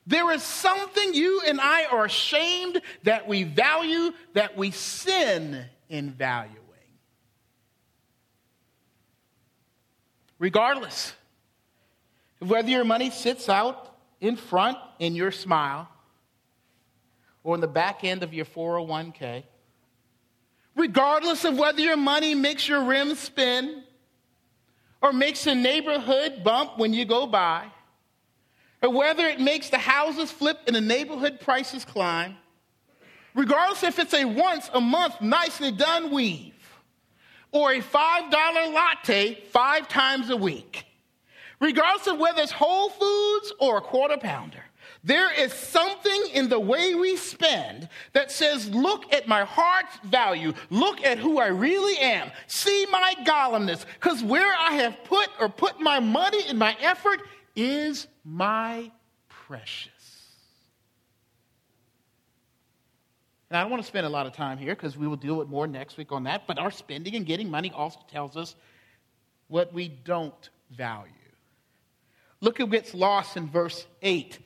there 0.07 0.31
is 0.31 0.43
something 0.43 1.15
you 1.15 1.43
and 1.47 1.61
I 1.61 1.87
are 1.87 2.05
ashamed 2.05 2.81
that 3.03 3.27
we 3.27 3.43
value, 3.43 4.13
that 4.35 4.57
we 4.57 4.71
sin 4.71 5.65
in 5.89 6.13
valuing. 6.13 6.61
Regardless 10.39 11.13
of 12.41 12.51
whether 12.51 12.69
your 12.69 12.85
money 12.85 13.11
sits 13.11 13.49
out 13.49 13.97
in 14.21 14.37
front 14.37 14.79
in 14.99 15.17
your 15.17 15.33
smile 15.33 15.89
or 17.43 17.55
in 17.55 17.61
the 17.61 17.69
back 17.69 18.05
end 18.05 18.23
of 18.23 18.33
your 18.33 18.45
401k, 18.45 19.43
regardless 20.77 21.45
of 21.45 21.59
whether 21.59 21.81
your 21.81 21.97
money 21.97 22.35
makes 22.35 22.69
your 22.69 22.85
rims 22.85 23.19
spin 23.19 23.83
or 25.03 25.13
makes 25.13 25.47
a 25.47 25.55
neighborhood 25.55 26.45
bump 26.45 26.79
when 26.79 26.93
you 26.93 27.05
go 27.05 27.27
by, 27.27 27.67
or 28.83 28.91
whether 28.91 29.27
it 29.27 29.41
makes 29.41 29.71
the 29.71 29.79
houses 29.79 30.31
flip 30.31 30.59
and 30.67 30.77
the 30.77 30.81
neighborhood 30.81 31.41
prices 31.41 31.85
climb, 31.85 32.37
regardless 33.35 33.83
if 33.83 33.99
it's 33.99 34.15
a 34.15 34.25
once 34.25 34.71
a 34.75 34.81
month 34.81 35.21
nicely 35.21 35.73
done 35.73 36.11
weave 36.11 36.55
or 37.53 37.73
a 37.73 37.81
$5 37.81 38.75
latte 38.75 39.43
five 39.51 39.89
times 39.89 40.31
a 40.31 40.37
week, 40.37 40.85
regardless 41.61 42.07
of 42.07 42.19
whether 42.19 42.43
it's 42.43 42.53
Whole 42.53 42.91
Foods 42.91 43.53
or 43.59 43.79
a 43.79 43.81
quarter 43.81 44.19
pounder. 44.19 44.63
There 45.07 45.33
is 45.33 45.53
something 45.53 46.25
in 46.35 46.49
the 46.49 46.59
way 46.59 46.95
we 46.97 47.17
spend 47.17 47.89
that 48.13 48.33
says, 48.33 48.69
look 48.71 49.13
at 49.13 49.29
my 49.29 49.45
heart's 49.45 49.97
value. 50.05 50.53
Look 50.69 51.05
at 51.05 51.19
who 51.19 51.39
I 51.39 51.47
really 51.47 51.97
am. 51.99 52.33
See 52.49 52.87
my 52.91 53.15
Gollumness. 53.25 53.85
Because 53.95 54.25
where 54.25 54.53
I 54.59 54.73
have 54.73 54.97
put 55.05 55.29
or 55.39 55.49
put 55.49 55.81
my 55.81 56.01
money 56.01 56.41
and 56.49 56.59
my 56.59 56.77
effort 56.81 57.21
is 57.55 58.09
my 58.27 58.91
precious. 59.29 59.93
And 63.49 63.57
I 63.57 63.63
don't 63.63 63.71
want 63.71 63.83
to 63.85 63.87
spend 63.87 64.05
a 64.05 64.09
lot 64.09 64.27
of 64.27 64.33
time 64.33 64.59
here 64.59 64.75
because 64.75 64.97
we 64.97 65.07
will 65.07 65.17
deal 65.17 65.37
with 65.37 65.49
more 65.49 65.69
next 65.69 65.97
week 65.97 66.11
on 66.11 66.25
that, 66.25 66.49
but 66.49 66.59
our 66.59 66.73
spending 66.73 67.15
and 67.15 67.25
getting 67.25 67.49
money 67.49 67.71
also 67.73 68.01
tells 68.11 68.37
us 68.37 68.57
what 69.47 69.73
we 69.73 69.87
don't 69.89 70.51
value. 70.73 71.13
Look 72.41 72.59
at 72.59 72.69
what's 72.69 72.93
lost 72.93 73.37
in 73.37 73.49
verse 73.49 73.87
8. 74.03 74.37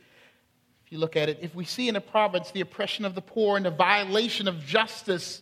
If 0.85 0.93
you 0.93 0.99
look 0.99 1.17
at 1.17 1.31
it, 1.31 1.39
if 1.41 1.55
we 1.55 1.65
see 1.65 1.89
in 1.89 1.97
a 1.97 2.01
province 2.01 2.51
the 2.51 2.61
oppression 2.61 3.07
of 3.07 3.15
the 3.15 3.23
poor 3.23 3.57
and 3.57 3.65
the 3.65 3.71
violation 3.71 4.47
of 4.47 4.61
justice, 4.67 5.41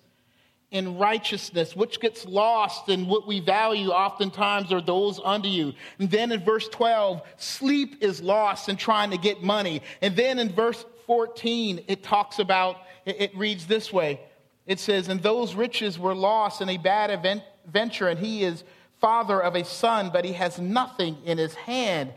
in 0.70 0.98
righteousness, 0.98 1.74
which 1.74 1.98
gets 1.98 2.26
lost 2.26 2.88
in 2.88 3.06
what 3.06 3.26
we 3.26 3.40
value 3.40 3.88
oftentimes 3.88 4.70
are 4.70 4.82
those 4.82 5.18
under 5.24 5.48
you. 5.48 5.72
And 5.98 6.10
then 6.10 6.30
in 6.30 6.44
verse 6.44 6.68
12, 6.68 7.22
sleep 7.38 8.02
is 8.02 8.20
lost 8.20 8.68
in 8.68 8.76
trying 8.76 9.10
to 9.10 9.18
get 9.18 9.42
money. 9.42 9.82
And 10.02 10.14
then 10.14 10.38
in 10.38 10.52
verse 10.52 10.84
14, 11.06 11.84
it 11.88 12.02
talks 12.02 12.38
about, 12.38 12.76
it, 13.06 13.34
reads 13.34 13.66
this 13.66 13.92
way. 13.92 14.20
It 14.66 14.78
says, 14.78 15.08
And 15.08 15.22
those 15.22 15.54
riches 15.54 15.98
were 15.98 16.14
lost 16.14 16.60
in 16.60 16.68
a 16.68 16.76
bad 16.76 17.10
event, 17.10 17.42
venture, 17.66 18.08
and 18.08 18.20
he 18.20 18.44
is 18.44 18.62
father 19.00 19.42
of 19.42 19.54
a 19.54 19.64
son, 19.64 20.10
but 20.12 20.24
he 20.26 20.34
has 20.34 20.58
nothing 20.58 21.16
in 21.24 21.38
his 21.38 21.54
hand. 21.54 22.12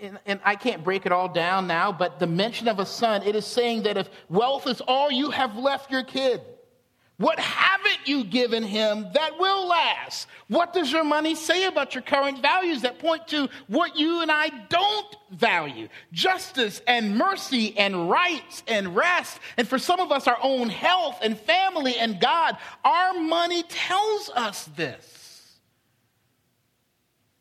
And, 0.00 0.18
and 0.26 0.40
I 0.44 0.54
can't 0.54 0.84
break 0.84 1.06
it 1.06 1.12
all 1.12 1.28
down 1.28 1.66
now, 1.66 1.90
but 1.90 2.20
the 2.20 2.26
mention 2.28 2.68
of 2.68 2.78
a 2.78 2.86
son, 2.86 3.22
it 3.24 3.34
is 3.34 3.46
saying 3.46 3.82
that 3.82 3.96
if 3.96 4.08
wealth 4.28 4.68
is 4.68 4.80
all 4.80 5.10
you 5.10 5.30
have 5.30 5.56
left 5.56 5.90
your 5.90 6.04
kid, 6.04 6.40
what 7.18 7.38
haven't 7.38 8.06
you 8.06 8.24
given 8.24 8.62
him 8.62 9.06
that 9.14 9.38
will 9.38 9.66
last? 9.66 10.28
What 10.48 10.74
does 10.74 10.92
your 10.92 11.04
money 11.04 11.34
say 11.34 11.64
about 11.64 11.94
your 11.94 12.02
current 12.02 12.42
values 12.42 12.82
that 12.82 12.98
point 12.98 13.26
to 13.28 13.48
what 13.68 13.96
you 13.96 14.20
and 14.20 14.30
I 14.30 14.50
don't 14.68 15.16
value? 15.30 15.88
Justice 16.12 16.82
and 16.86 17.16
mercy 17.16 17.76
and 17.78 18.10
rights 18.10 18.62
and 18.68 18.94
rest. 18.94 19.40
And 19.56 19.66
for 19.66 19.78
some 19.78 19.98
of 19.98 20.12
us, 20.12 20.26
our 20.26 20.38
own 20.42 20.68
health 20.68 21.18
and 21.22 21.38
family 21.38 21.96
and 21.96 22.20
God. 22.20 22.58
Our 22.84 23.14
money 23.14 23.62
tells 23.62 24.28
us 24.30 24.64
this. 24.76 25.16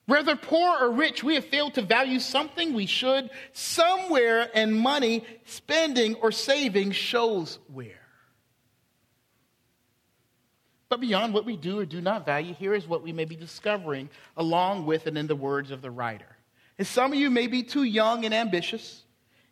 Whether 0.06 0.36
poor 0.36 0.78
or 0.80 0.92
rich, 0.92 1.24
we 1.24 1.36
have 1.36 1.46
failed 1.46 1.74
to 1.74 1.82
value 1.82 2.20
something 2.20 2.74
we 2.74 2.86
should 2.86 3.30
somewhere, 3.54 4.50
and 4.54 4.74
money, 4.74 5.26
spending, 5.46 6.16
or 6.16 6.32
saving 6.32 6.92
shows 6.92 7.60
where. 7.74 8.05
But 10.90 11.02
beyond 11.02 11.34
what 11.34 11.46
we 11.46 11.58
do 11.58 11.80
or 11.80 11.86
do 11.86 12.00
not 12.00 12.26
value, 12.26 12.54
here 12.54 12.74
is 12.74 12.88
what 12.88 13.02
we 13.02 13.12
may 13.12 13.26
be 13.26 13.36
discovering 13.36 14.10
along 14.38 14.86
with 14.86 15.08
and 15.08 15.18
in 15.18 15.28
the 15.28 15.36
words 15.36 15.72
of 15.72 15.82
the 15.82 15.92
writer. 15.92 16.38
And 16.78 16.86
some 16.86 17.14
of 17.14 17.20
you 17.20 17.30
may 17.30 17.48
be 17.48 17.64
too 17.64 17.84
young 17.84 18.26
and 18.26 18.34
ambitious 18.34 19.04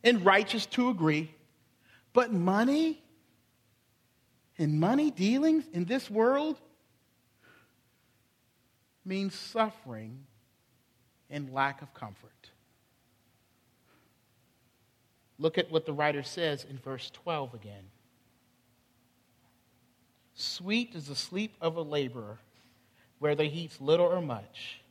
and 0.04 0.24
righteous 0.26 0.66
to 0.68 0.90
agree, 0.90 1.34
but 2.12 2.32
money 2.32 3.02
and 4.58 4.80
money 4.80 5.10
dealings 5.10 5.66
in 5.74 5.86
this 5.86 6.10
world 6.10 6.58
means 9.06 9.34
suffering 9.34 10.26
and 11.30 11.52
lack 11.52 11.82
of 11.82 11.94
comfort. 11.94 12.30
Look 15.40 15.58
at 15.58 15.72
what 15.72 15.86
the 15.86 15.94
writer 15.94 16.24
says 16.24 16.66
in 16.70 16.78
verse 16.78 17.10
12 17.10 17.54
again. 17.54 17.84
Sweet 20.36 20.96
is 20.96 21.08
the 21.08 21.16
sleep 21.16 21.56
of 21.62 21.78
a 21.78 21.82
laborer, 21.82 22.40
whether 23.20 23.44
he 23.44 23.62
eats 23.62 23.80
little 23.80 24.06
or 24.06 24.22
much, 24.22 24.82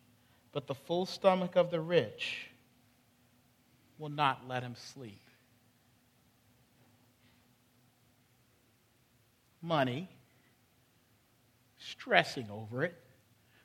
but 0.53 0.67
the 0.67 0.75
full 0.75 1.07
stomach 1.07 1.57
of 1.57 1.71
the 1.71 1.81
rich 1.81 2.49
will 3.99 4.09
not 4.09 4.47
let 4.49 4.63
him 4.63 4.75
sleep. 4.77 5.21
Money, 9.61 10.09
stressing 11.79 12.49
over 12.51 12.85
it, 12.85 12.97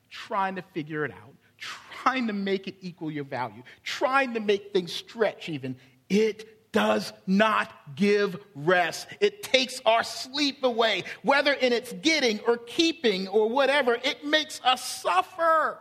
trying 0.10 0.56
to 0.56 0.62
figure 0.62 1.06
it 1.06 1.12
out, 1.12 1.36
trying 1.58 2.28
to 2.28 2.34
make 2.34 2.68
it 2.68 2.76
equal 2.82 3.12
your 3.12 3.24
value, 3.24 3.64
trying 3.84 4.34
to 4.34 4.40
make 4.40 4.72
things 4.74 4.94
stretch 4.94 5.50
even. 5.50 5.76
It 6.10 6.57
does 6.78 7.12
not 7.26 7.74
give 7.96 8.38
rest. 8.54 9.08
It 9.20 9.42
takes 9.42 9.82
our 9.84 10.04
sleep 10.04 10.64
away, 10.64 11.06
whether 11.24 11.52
in 11.52 11.74
its 11.74 11.92
getting 11.92 12.40
or 12.42 12.56
keeping 12.56 13.28
or 13.30 13.50
whatever. 13.50 13.96
It 13.96 14.24
makes 14.24 14.62
us 14.64 14.88
suffer. 14.88 15.80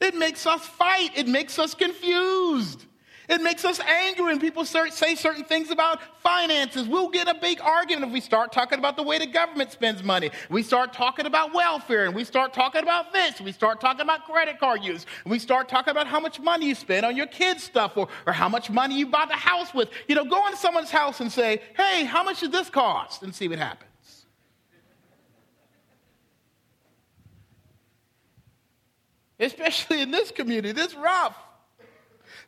It 0.00 0.14
makes 0.14 0.46
us 0.46 0.64
fight. 0.64 1.10
It 1.16 1.26
makes 1.26 1.58
us 1.58 1.74
confused. 1.74 2.86
It 3.28 3.42
makes 3.42 3.64
us 3.64 3.80
angry 3.80 4.26
when 4.26 4.40
people 4.40 4.64
say 4.64 5.14
certain 5.14 5.44
things 5.44 5.70
about 5.70 6.00
finances. 6.22 6.86
We'll 6.86 7.08
get 7.08 7.28
a 7.28 7.34
big 7.34 7.60
argument 7.60 8.06
if 8.06 8.12
we 8.12 8.20
start 8.20 8.52
talking 8.52 8.78
about 8.78 8.96
the 8.96 9.02
way 9.02 9.18
the 9.18 9.26
government 9.26 9.72
spends 9.72 10.02
money. 10.02 10.30
We 10.48 10.62
start 10.62 10.92
talking 10.92 11.26
about 11.26 11.52
welfare, 11.52 12.04
and 12.04 12.14
we 12.14 12.24
start 12.24 12.52
talking 12.52 12.82
about 12.82 13.12
this. 13.12 13.40
We 13.40 13.52
start 13.52 13.80
talking 13.80 14.02
about 14.02 14.24
credit 14.24 14.60
card 14.60 14.84
use. 14.84 15.06
We 15.24 15.38
start 15.38 15.68
talking 15.68 15.90
about 15.90 16.06
how 16.06 16.20
much 16.20 16.38
money 16.38 16.66
you 16.66 16.74
spend 16.74 17.04
on 17.04 17.16
your 17.16 17.26
kids' 17.26 17.64
stuff 17.64 17.96
or, 17.96 18.08
or 18.26 18.32
how 18.32 18.48
much 18.48 18.70
money 18.70 18.98
you 18.98 19.06
bought 19.06 19.28
the 19.28 19.34
house 19.34 19.74
with. 19.74 19.88
You 20.08 20.14
know, 20.14 20.24
go 20.24 20.46
into 20.46 20.58
someone's 20.58 20.90
house 20.90 21.20
and 21.20 21.30
say, 21.30 21.62
hey, 21.76 22.04
how 22.04 22.22
much 22.22 22.40
did 22.40 22.52
this 22.52 22.70
cost? 22.70 23.22
And 23.22 23.34
see 23.34 23.48
what 23.48 23.58
happens. 23.58 23.90
especially 29.38 30.00
in 30.00 30.10
this 30.10 30.30
community. 30.30 30.72
This 30.72 30.94
rough. 30.94 31.36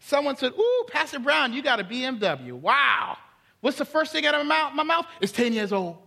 Someone 0.01 0.37
said, 0.37 0.53
Ooh, 0.59 0.85
Pastor 0.89 1.19
Brown, 1.19 1.53
you 1.53 1.63
got 1.63 1.81
a 1.81 1.85
BMW. 1.85 2.53
Wow. 2.53 3.17
What's 3.61 3.79
the 3.79 3.85
first 3.85 4.13
thing 4.13 4.25
out 4.27 4.35
of 4.35 4.47
my 4.47 4.83
mouth? 4.83 5.07
Is 5.21 5.33
10 5.33 5.53
years 5.53 5.73
old. 5.73 5.99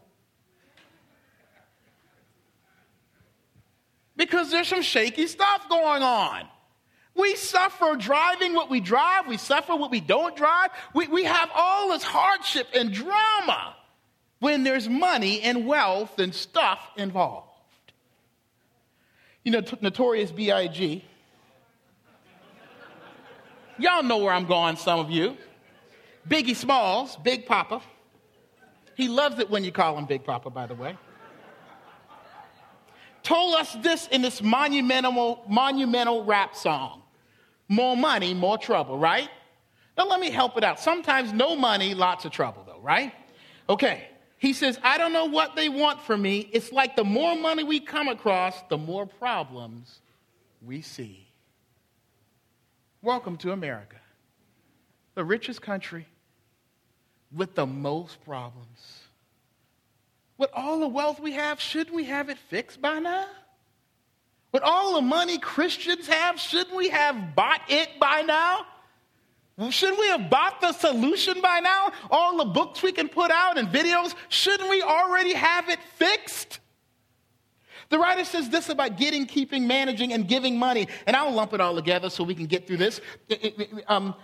Because 4.15 4.51
there's 4.51 4.67
some 4.67 4.81
shaky 4.81 5.27
stuff 5.27 5.67
going 5.69 6.03
on. 6.03 6.47
We 7.15 7.35
suffer 7.35 7.95
driving 7.97 8.53
what 8.53 8.69
we 8.69 8.79
drive, 8.79 9.27
we 9.27 9.37
suffer 9.37 9.75
what 9.75 9.91
we 9.91 9.99
don't 9.99 10.35
drive. 10.35 10.69
We, 10.93 11.07
we 11.07 11.23
have 11.25 11.49
all 11.53 11.89
this 11.89 12.03
hardship 12.03 12.67
and 12.73 12.93
drama 12.93 13.75
when 14.39 14.63
there's 14.63 14.87
money 14.87 15.41
and 15.41 15.67
wealth 15.67 16.19
and 16.19 16.33
stuff 16.33 16.79
involved. 16.95 17.49
You 19.43 19.51
know, 19.51 19.63
Notorious 19.81 20.31
B.I.G. 20.31 21.03
Y'all 23.81 24.03
know 24.03 24.17
where 24.17 24.31
I'm 24.31 24.45
going, 24.45 24.75
some 24.75 24.99
of 24.99 25.09
you. 25.09 25.35
Biggie 26.29 26.55
Smalls, 26.55 27.17
Big 27.23 27.47
Papa. 27.47 27.81
He 28.95 29.07
loves 29.07 29.39
it 29.39 29.49
when 29.49 29.63
you 29.63 29.71
call 29.71 29.97
him 29.97 30.05
Big 30.05 30.23
Papa, 30.23 30.51
by 30.51 30.67
the 30.67 30.75
way. 30.75 30.95
Told 33.23 33.55
us 33.55 33.73
this 33.81 34.07
in 34.07 34.21
this 34.21 34.41
monumental, 34.41 35.43
monumental 35.47 36.23
rap 36.23 36.55
song 36.55 37.03
More 37.67 37.95
money, 37.95 38.33
more 38.33 38.57
trouble, 38.57 38.97
right? 38.97 39.29
Now, 39.97 40.07
let 40.07 40.19
me 40.19 40.29
help 40.29 40.57
it 40.57 40.63
out. 40.63 40.79
Sometimes 40.79 41.33
no 41.33 41.55
money, 41.55 41.93
lots 41.93 42.25
of 42.25 42.31
trouble, 42.31 42.63
though, 42.65 42.79
right? 42.81 43.13
Okay. 43.67 44.07
He 44.37 44.53
says, 44.53 44.79
I 44.83 44.97
don't 44.97 45.13
know 45.13 45.25
what 45.25 45.55
they 45.55 45.69
want 45.69 46.01
from 46.01 46.21
me. 46.21 46.49
It's 46.51 46.71
like 46.71 46.95
the 46.95 47.03
more 47.03 47.35
money 47.35 47.63
we 47.63 47.79
come 47.79 48.07
across, 48.07 48.55
the 48.69 48.77
more 48.77 49.05
problems 49.05 49.99
we 50.63 50.81
see. 50.81 51.20
Welcome 53.03 53.37
to 53.37 53.51
America, 53.51 53.95
the 55.15 55.23
richest 55.23 55.59
country 55.59 56.05
with 57.35 57.55
the 57.55 57.65
most 57.65 58.23
problems. 58.23 59.01
With 60.37 60.51
all 60.53 60.79
the 60.79 60.87
wealth 60.87 61.19
we 61.19 61.31
have, 61.31 61.59
shouldn't 61.59 61.95
we 61.95 62.03
have 62.03 62.29
it 62.29 62.37
fixed 62.37 62.79
by 62.79 62.99
now? 62.99 63.25
With 64.51 64.61
all 64.61 64.93
the 64.93 65.01
money 65.01 65.39
Christians 65.39 66.07
have, 66.07 66.39
shouldn't 66.39 66.75
we 66.75 66.89
have 66.89 67.35
bought 67.35 67.61
it 67.69 67.89
by 67.99 68.21
now? 68.21 68.67
Shouldn't 69.71 69.99
we 69.99 70.07
have 70.09 70.29
bought 70.29 70.61
the 70.61 70.71
solution 70.71 71.41
by 71.41 71.59
now? 71.59 71.91
All 72.11 72.37
the 72.37 72.45
books 72.45 72.83
we 72.83 72.91
can 72.91 73.09
put 73.09 73.31
out 73.31 73.57
and 73.57 73.67
videos, 73.69 74.13
shouldn't 74.29 74.69
we 74.69 74.83
already 74.83 75.33
have 75.33 75.69
it 75.69 75.79
fixed? 75.95 76.59
The 77.91 77.99
writer 77.99 78.23
says 78.23 78.49
this 78.49 78.69
about 78.69 78.97
getting, 78.97 79.25
keeping, 79.25 79.67
managing, 79.67 80.13
and 80.13 80.25
giving 80.25 80.57
money. 80.57 80.87
And 81.05 81.15
I'll 81.15 81.31
lump 81.31 81.53
it 81.53 81.59
all 81.59 81.75
together 81.75 82.09
so 82.09 82.23
we 82.23 82.33
can 82.33 82.45
get 82.45 82.65
through 82.65 82.77
this. 82.77 83.01
Um, 83.87 84.15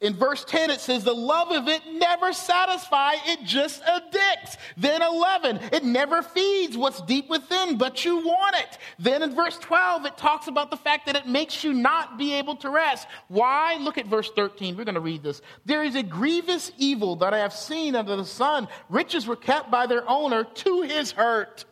in 0.00 0.14
verse 0.14 0.44
10, 0.44 0.70
it 0.70 0.80
says, 0.80 1.02
The 1.02 1.12
love 1.12 1.50
of 1.50 1.66
it 1.66 1.82
never 1.92 2.32
satisfies, 2.32 3.18
it 3.26 3.42
just 3.42 3.82
addicts. 3.82 4.58
Then 4.76 5.02
11, 5.02 5.58
it 5.72 5.82
never 5.82 6.22
feeds 6.22 6.76
what's 6.76 7.02
deep 7.02 7.28
within, 7.28 7.76
but 7.76 8.04
you 8.04 8.18
want 8.18 8.54
it. 8.56 8.78
Then 9.00 9.24
in 9.24 9.34
verse 9.34 9.58
12, 9.58 10.06
it 10.06 10.16
talks 10.16 10.46
about 10.46 10.70
the 10.70 10.76
fact 10.76 11.06
that 11.06 11.16
it 11.16 11.26
makes 11.26 11.64
you 11.64 11.72
not 11.72 12.18
be 12.18 12.34
able 12.34 12.54
to 12.56 12.70
rest. 12.70 13.08
Why? 13.26 13.76
Look 13.80 13.98
at 13.98 14.06
verse 14.06 14.30
13. 14.36 14.76
We're 14.76 14.84
going 14.84 14.94
to 14.94 15.00
read 15.00 15.24
this. 15.24 15.42
There 15.64 15.82
is 15.82 15.96
a 15.96 16.02
grievous 16.04 16.70
evil 16.78 17.16
that 17.16 17.34
I 17.34 17.38
have 17.38 17.52
seen 17.52 17.96
under 17.96 18.14
the 18.14 18.24
sun. 18.24 18.68
Riches 18.88 19.26
were 19.26 19.34
kept 19.34 19.68
by 19.68 19.86
their 19.86 20.08
owner 20.08 20.44
to 20.44 20.82
his 20.82 21.10
hurt. 21.10 21.64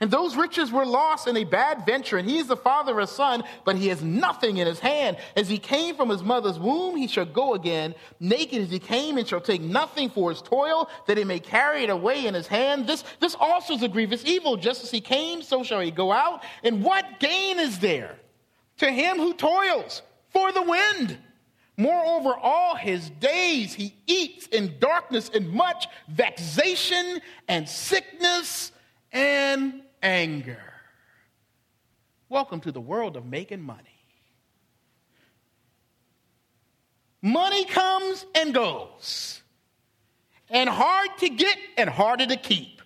And 0.00 0.12
those 0.12 0.36
riches 0.36 0.70
were 0.70 0.86
lost 0.86 1.26
in 1.26 1.36
a 1.36 1.42
bad 1.42 1.84
venture, 1.84 2.18
and 2.18 2.28
he 2.28 2.38
is 2.38 2.46
the 2.46 2.56
father 2.56 2.92
of 2.92 2.98
a 2.98 3.06
son, 3.08 3.42
but 3.64 3.76
he 3.76 3.88
has 3.88 4.00
nothing 4.00 4.58
in 4.58 4.66
his 4.66 4.78
hand. 4.78 5.16
As 5.34 5.48
he 5.48 5.58
came 5.58 5.96
from 5.96 6.08
his 6.08 6.22
mother's 6.22 6.58
womb, 6.58 6.94
he 6.94 7.08
shall 7.08 7.24
go 7.24 7.54
again, 7.54 7.96
naked 8.20 8.62
as 8.62 8.70
he 8.70 8.78
came, 8.78 9.18
and 9.18 9.26
shall 9.26 9.40
take 9.40 9.60
nothing 9.60 10.08
for 10.08 10.30
his 10.30 10.40
toil, 10.40 10.88
that 11.08 11.18
he 11.18 11.24
may 11.24 11.40
carry 11.40 11.82
it 11.82 11.90
away 11.90 12.26
in 12.26 12.34
his 12.34 12.46
hand. 12.46 12.86
This, 12.86 13.02
this 13.18 13.34
also 13.40 13.74
is 13.74 13.82
a 13.82 13.88
grievous 13.88 14.24
evil. 14.24 14.56
Just 14.56 14.84
as 14.84 14.90
he 14.92 15.00
came, 15.00 15.42
so 15.42 15.64
shall 15.64 15.80
he 15.80 15.90
go 15.90 16.12
out. 16.12 16.44
And 16.62 16.84
what 16.84 17.18
gain 17.18 17.58
is 17.58 17.80
there 17.80 18.14
to 18.76 18.88
him 18.88 19.16
who 19.16 19.34
toils 19.34 20.02
for 20.30 20.52
the 20.52 20.62
wind? 20.62 21.18
Moreover, 21.76 22.34
all 22.34 22.76
his 22.76 23.10
days 23.10 23.74
he 23.74 23.94
eats 24.06 24.46
in 24.46 24.78
darkness 24.78 25.28
and 25.32 25.48
much 25.50 25.88
vexation 26.08 27.20
and 27.48 27.68
sickness 27.68 28.70
and 29.12 29.82
anger. 30.02 30.62
Welcome 32.28 32.60
to 32.60 32.72
the 32.72 32.80
world 32.80 33.16
of 33.16 33.24
making 33.24 33.62
money. 33.62 33.82
Money 37.20 37.64
comes 37.64 38.24
and 38.34 38.54
goes, 38.54 39.42
and 40.50 40.68
hard 40.68 41.08
to 41.18 41.28
get 41.28 41.58
and 41.76 41.90
harder 41.90 42.26
to 42.26 42.36
keep. 42.36 42.77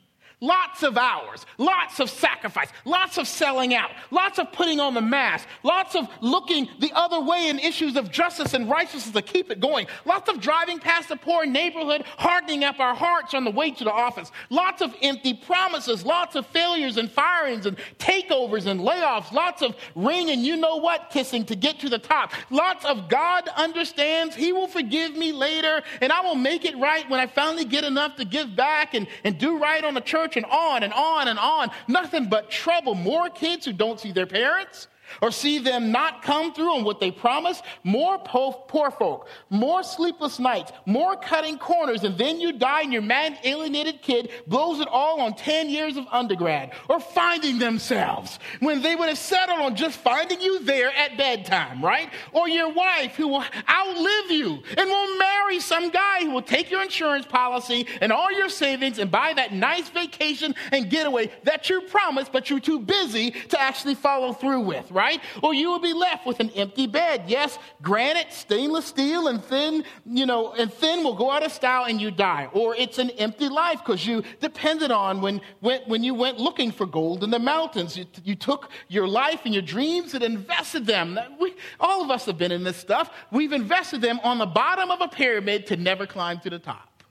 Lots 0.42 0.82
of 0.82 0.98
hours, 0.98 1.46
lots 1.56 2.00
of 2.00 2.10
sacrifice, 2.10 2.68
lots 2.84 3.16
of 3.16 3.28
selling 3.28 3.76
out, 3.76 3.92
lots 4.10 4.40
of 4.40 4.50
putting 4.50 4.80
on 4.80 4.92
the 4.92 5.00
mask, 5.00 5.46
lots 5.62 5.94
of 5.94 6.08
looking 6.20 6.68
the 6.80 6.90
other 6.96 7.20
way 7.20 7.48
in 7.48 7.60
issues 7.60 7.94
of 7.94 8.10
justice 8.10 8.52
and 8.52 8.68
righteousness 8.68 9.14
to 9.14 9.22
keep 9.22 9.52
it 9.52 9.60
going, 9.60 9.86
lots 10.04 10.28
of 10.28 10.40
driving 10.40 10.80
past 10.80 11.12
a 11.12 11.16
poor 11.16 11.46
neighborhood, 11.46 12.02
hardening 12.18 12.64
up 12.64 12.80
our 12.80 12.92
hearts 12.92 13.34
on 13.34 13.44
the 13.44 13.52
way 13.52 13.70
to 13.70 13.84
the 13.84 13.92
office, 13.92 14.32
lots 14.50 14.82
of 14.82 14.92
empty 15.00 15.32
promises, 15.32 16.04
lots 16.04 16.34
of 16.34 16.44
failures 16.48 16.96
and 16.96 17.08
firings 17.08 17.64
and 17.64 17.76
takeovers 18.00 18.66
and 18.66 18.80
layoffs, 18.80 19.30
lots 19.30 19.62
of 19.62 19.76
ring 19.94 20.28
and 20.28 20.42
you 20.42 20.56
know 20.56 20.74
what 20.74 21.10
kissing 21.10 21.44
to 21.44 21.54
get 21.54 21.78
to 21.78 21.88
the 21.88 22.00
top, 22.00 22.32
lots 22.50 22.84
of 22.84 23.08
God 23.08 23.48
understands, 23.56 24.34
He 24.34 24.52
will 24.52 24.66
forgive 24.66 25.14
me 25.14 25.30
later, 25.30 25.82
and 26.00 26.10
I 26.10 26.20
will 26.22 26.34
make 26.34 26.64
it 26.64 26.76
right 26.78 27.08
when 27.08 27.20
I 27.20 27.28
finally 27.28 27.64
get 27.64 27.84
enough 27.84 28.16
to 28.16 28.24
give 28.24 28.56
back 28.56 28.94
and, 28.94 29.06
and 29.22 29.38
do 29.38 29.56
right 29.56 29.84
on 29.84 29.94
the 29.94 30.00
church 30.00 30.31
church 30.32 30.42
and 30.42 30.50
on 30.52 30.82
and 30.82 30.92
on 30.92 31.28
and 31.28 31.38
on. 31.38 31.70
Nothing 31.88 32.28
but 32.28 32.50
trouble. 32.50 32.94
More 32.94 33.28
kids 33.28 33.64
who 33.64 33.72
don't 33.72 34.00
see 34.00 34.12
their 34.12 34.26
parents 34.26 34.88
or 35.20 35.30
see 35.30 35.58
them 35.58 35.92
not 35.92 36.22
come 36.22 36.54
through 36.54 36.74
on 36.74 36.84
what 36.84 36.98
they 36.98 37.10
promised, 37.10 37.62
more 37.84 38.18
poor 38.18 38.90
folk, 38.90 39.28
more 39.50 39.82
sleepless 39.82 40.38
nights, 40.38 40.72
more 40.86 41.16
cutting 41.16 41.58
corners, 41.58 42.02
and 42.02 42.16
then 42.16 42.40
you 42.40 42.50
die 42.52 42.80
and 42.80 42.94
your 42.94 43.02
mad 43.02 43.38
alienated 43.44 44.00
kid 44.00 44.30
blows 44.46 44.80
it 44.80 44.88
all 44.88 45.20
on 45.20 45.34
10 45.34 45.68
years 45.68 45.98
of 45.98 46.06
undergrad, 46.10 46.72
or 46.88 46.98
finding 46.98 47.58
themselves 47.58 48.38
when 48.60 48.80
they 48.80 48.96
would 48.96 49.10
have 49.10 49.18
settled 49.18 49.60
on 49.60 49.76
just 49.76 49.98
finding 49.98 50.40
you 50.40 50.60
there 50.60 50.90
at 50.94 51.18
bedtime, 51.18 51.84
right? 51.84 52.08
Or 52.32 52.48
your 52.48 52.72
wife 52.72 53.14
who 53.14 53.28
will 53.28 53.44
outlive 53.68 54.30
you 54.30 54.62
and 54.78 54.88
will 54.88 55.18
marry 55.18 55.31
some 55.60 55.90
guy 55.90 56.20
who 56.20 56.30
will 56.30 56.42
take 56.42 56.70
your 56.70 56.82
insurance 56.82 57.26
policy 57.26 57.86
and 58.00 58.12
all 58.12 58.32
your 58.32 58.48
savings 58.48 58.98
and 58.98 59.10
buy 59.10 59.34
that 59.34 59.52
nice 59.52 59.88
vacation 59.90 60.54
and 60.72 60.90
getaway 60.90 61.30
that 61.44 61.68
you 61.68 61.82
promised, 61.82 62.32
but 62.32 62.48
you're 62.48 62.60
too 62.60 62.80
busy 62.80 63.30
to 63.30 63.60
actually 63.60 63.94
follow 63.94 64.32
through 64.32 64.60
with, 64.60 64.90
right? 64.90 65.02
right? 65.02 65.20
Or 65.42 65.52
you 65.52 65.68
will 65.70 65.80
be 65.80 65.92
left 65.92 66.26
with 66.26 66.40
an 66.40 66.50
empty 66.50 66.86
bed. 66.86 67.24
Yes, 67.26 67.58
granite, 67.82 68.32
stainless 68.32 68.86
steel, 68.86 69.28
and 69.28 69.42
thin, 69.42 69.84
you 70.06 70.26
know, 70.26 70.52
and 70.52 70.72
thin 70.72 71.02
will 71.02 71.16
go 71.16 71.30
out 71.30 71.44
of 71.44 71.50
style 71.50 71.84
and 71.86 72.00
you 72.00 72.10
die. 72.10 72.48
Or 72.52 72.76
it's 72.76 72.98
an 72.98 73.10
empty 73.10 73.48
life 73.48 73.80
because 73.84 74.06
you 74.06 74.22
depended 74.40 74.90
on 74.90 75.20
when, 75.20 75.40
when, 75.60 75.80
when 75.86 76.04
you 76.04 76.14
went 76.14 76.38
looking 76.38 76.70
for 76.70 76.86
gold 76.86 77.24
in 77.24 77.30
the 77.30 77.38
mountains. 77.38 77.96
You, 77.96 78.06
you 78.24 78.36
took 78.36 78.70
your 78.88 79.08
life 79.08 79.40
and 79.44 79.52
your 79.52 79.62
dreams 79.62 80.14
and 80.14 80.22
invested 80.22 80.86
them. 80.86 81.18
We, 81.40 81.54
all 81.80 82.02
of 82.04 82.10
us 82.10 82.26
have 82.26 82.38
been 82.38 82.52
in 82.52 82.62
this 82.62 82.76
stuff. 82.76 83.10
We've 83.32 83.52
invested 83.52 84.00
them 84.00 84.20
on 84.22 84.38
the 84.38 84.46
bottom 84.46 84.90
of 84.90 85.00
a 85.00 85.08
pyramid 85.08 85.41
to 85.42 85.76
never 85.76 86.06
climb 86.06 86.40
to 86.40 86.50
the 86.50 86.58
top. 86.58 87.02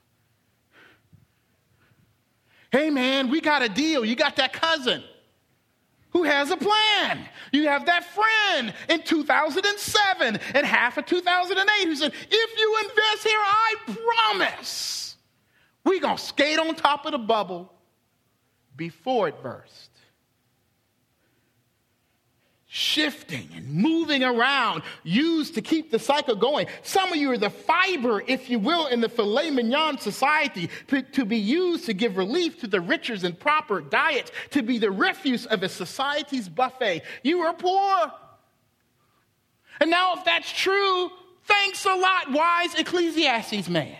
Hey 2.70 2.90
man, 2.90 3.28
we 3.28 3.40
got 3.40 3.62
a 3.62 3.68
deal. 3.68 4.04
You 4.04 4.16
got 4.16 4.36
that 4.36 4.52
cousin. 4.52 5.04
who 6.12 6.24
has 6.24 6.50
a 6.50 6.56
plan. 6.56 7.26
You 7.52 7.68
have 7.68 7.86
that 7.86 8.04
friend 8.04 8.74
in 8.88 9.02
2007 9.02 10.38
and 10.54 10.66
half 10.66 10.98
of 10.98 11.06
2008 11.06 11.86
who 11.86 11.96
said, 11.96 12.12
if 12.30 12.58
you 12.58 12.78
invest 12.82 13.24
here, 13.26 13.38
I 13.38 13.74
promise 13.86 15.16
we're 15.84 16.00
going 16.00 16.16
to 16.16 16.22
skate 16.22 16.58
on 16.58 16.74
top 16.74 17.06
of 17.06 17.12
the 17.12 17.18
bubble 17.18 17.72
before 18.76 19.28
it 19.28 19.42
bursts 19.42 19.91
shifting 22.74 23.46
and 23.54 23.68
moving 23.68 24.24
around, 24.24 24.82
used 25.02 25.54
to 25.54 25.60
keep 25.60 25.90
the 25.90 25.98
cycle 25.98 26.34
going. 26.34 26.66
Some 26.82 27.10
of 27.12 27.16
you 27.16 27.30
are 27.30 27.36
the 27.36 27.50
fiber, 27.50 28.22
if 28.26 28.48
you 28.48 28.58
will, 28.58 28.86
in 28.86 29.02
the 29.02 29.10
filet 29.10 29.50
mignon 29.50 29.98
society 29.98 30.70
to 31.12 31.26
be 31.26 31.36
used 31.36 31.84
to 31.84 31.92
give 31.92 32.16
relief 32.16 32.60
to 32.60 32.66
the 32.66 32.80
riches 32.80 33.24
and 33.24 33.38
proper 33.38 33.82
diets, 33.82 34.32
to 34.52 34.62
be 34.62 34.78
the 34.78 34.90
refuse 34.90 35.44
of 35.44 35.62
a 35.62 35.68
society's 35.68 36.48
buffet. 36.48 37.02
You 37.22 37.40
are 37.40 37.52
poor. 37.52 38.10
And 39.78 39.90
now, 39.90 40.14
if 40.14 40.24
that's 40.24 40.50
true, 40.50 41.10
thanks 41.44 41.84
a 41.84 41.94
lot, 41.94 42.32
wise 42.32 42.74
Ecclesiastes 42.74 43.68
man. 43.68 43.98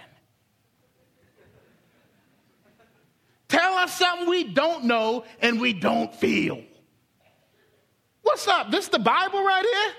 Tell 3.49 3.75
us 3.75 3.99
something 3.99 4.31
we 4.31 4.45
don't 4.45 4.85
know 4.85 5.27
and 5.43 5.61
we 5.61 5.75
don't 5.75 6.15
feel. 6.15 6.63
What's 8.33 8.49
up? 8.49 8.71
This 8.71 8.87
is 8.87 8.91
the 8.91 8.99
Bible 8.99 9.45
right 9.45 9.63
here? 9.63 9.93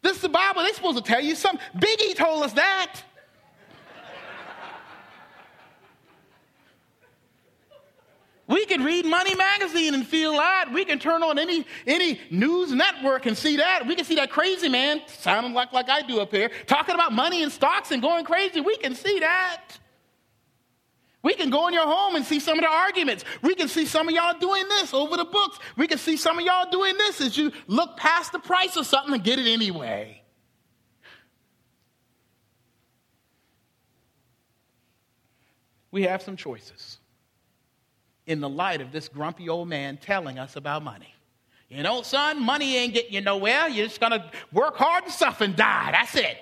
This 0.00 0.14
is 0.14 0.22
the 0.22 0.28
Bible. 0.28 0.62
They're 0.62 0.72
supposed 0.72 0.98
to 0.98 1.02
tell 1.02 1.20
you 1.20 1.34
something. 1.34 1.60
Biggie 1.76 2.14
told 2.14 2.44
us 2.44 2.52
that. 2.52 3.02
We 8.46 8.66
can 8.66 8.84
read 8.84 9.04
Money 9.04 9.34
Magazine 9.34 9.94
and 9.94 10.06
feel 10.06 10.34
that. 10.34 10.66
We 10.72 10.84
can 10.84 11.00
turn 11.00 11.24
on 11.24 11.40
any, 11.40 11.66
any 11.88 12.20
news 12.30 12.70
network 12.70 13.26
and 13.26 13.36
see 13.36 13.56
that. 13.56 13.84
We 13.84 13.96
can 13.96 14.04
see 14.04 14.14
that 14.14 14.30
crazy 14.30 14.68
man 14.68 15.02
sounding 15.08 15.52
like, 15.52 15.72
like 15.72 15.88
I 15.88 16.02
do 16.02 16.20
up 16.20 16.30
here, 16.30 16.52
talking 16.68 16.94
about 16.94 17.12
money 17.12 17.42
and 17.42 17.50
stocks 17.50 17.90
and 17.90 18.00
going 18.00 18.24
crazy. 18.24 18.60
We 18.60 18.76
can 18.76 18.94
see 18.94 19.18
that. 19.18 19.76
We 21.26 21.34
can 21.34 21.50
go 21.50 21.66
in 21.66 21.74
your 21.74 21.86
home 21.86 22.14
and 22.14 22.24
see 22.24 22.38
some 22.38 22.56
of 22.56 22.62
the 22.62 22.70
arguments. 22.70 23.24
We 23.42 23.56
can 23.56 23.66
see 23.66 23.84
some 23.84 24.08
of 24.08 24.14
y'all 24.14 24.38
doing 24.38 24.62
this 24.68 24.94
over 24.94 25.16
the 25.16 25.24
books. 25.24 25.58
We 25.76 25.88
can 25.88 25.98
see 25.98 26.16
some 26.16 26.38
of 26.38 26.44
y'all 26.44 26.70
doing 26.70 26.96
this 26.96 27.20
as 27.20 27.36
you 27.36 27.50
look 27.66 27.96
past 27.96 28.30
the 28.30 28.38
price 28.38 28.76
of 28.76 28.86
something 28.86 29.12
and 29.12 29.24
get 29.24 29.40
it 29.40 29.48
anyway. 29.48 30.22
We 35.90 36.04
have 36.04 36.22
some 36.22 36.36
choices 36.36 36.98
in 38.26 38.40
the 38.40 38.48
light 38.48 38.80
of 38.80 38.92
this 38.92 39.08
grumpy 39.08 39.48
old 39.48 39.66
man 39.66 39.96
telling 39.96 40.38
us 40.38 40.54
about 40.54 40.84
money. 40.84 41.12
You 41.68 41.82
know, 41.82 42.02
son, 42.02 42.40
money 42.40 42.76
ain't 42.76 42.94
getting 42.94 43.14
you 43.14 43.20
nowhere. 43.20 43.66
You're 43.66 43.88
just 43.88 43.98
going 43.98 44.12
to 44.12 44.30
work 44.52 44.76
hard 44.76 45.02
and 45.02 45.12
suffer 45.12 45.42
and 45.42 45.56
die. 45.56 45.90
That's 45.90 46.14
it. 46.14 46.38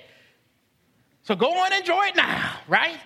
So 1.22 1.34
go 1.34 1.46
on 1.56 1.72
and 1.72 1.80
enjoy 1.80 2.08
it 2.08 2.16
now, 2.16 2.58
right? 2.68 2.98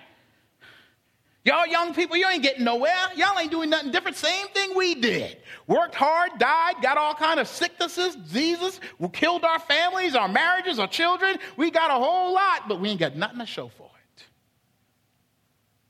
Y'all 1.45 1.65
young 1.65 1.93
people, 1.93 2.17
you 2.17 2.27
ain't 2.27 2.43
getting 2.43 2.65
nowhere. 2.65 2.91
Y'all 3.15 3.39
ain't 3.39 3.49
doing 3.49 3.69
nothing 3.69 3.91
different. 3.91 4.17
Same 4.17 4.47
thing 4.49 4.75
we 4.75 4.93
did. 4.93 5.37
Worked 5.67 5.95
hard, 5.95 6.31
died, 6.37 6.75
got 6.81 6.97
all 6.97 7.13
kind 7.13 7.39
of 7.39 7.47
sicknesses, 7.47 8.15
diseases, 8.15 8.81
we 8.97 9.07
killed 9.09 9.45
our 9.45 9.59
families, 9.59 10.15
our 10.15 10.27
marriages, 10.27 10.79
our 10.79 10.87
children. 10.87 11.37
We 11.55 11.71
got 11.71 11.91
a 11.91 11.93
whole 11.93 12.33
lot, 12.33 12.67
but 12.67 12.81
we 12.81 12.89
ain't 12.89 12.99
got 12.99 13.15
nothing 13.15 13.39
to 13.39 13.45
show 13.45 13.69
for 13.69 13.89
it. 14.17 14.23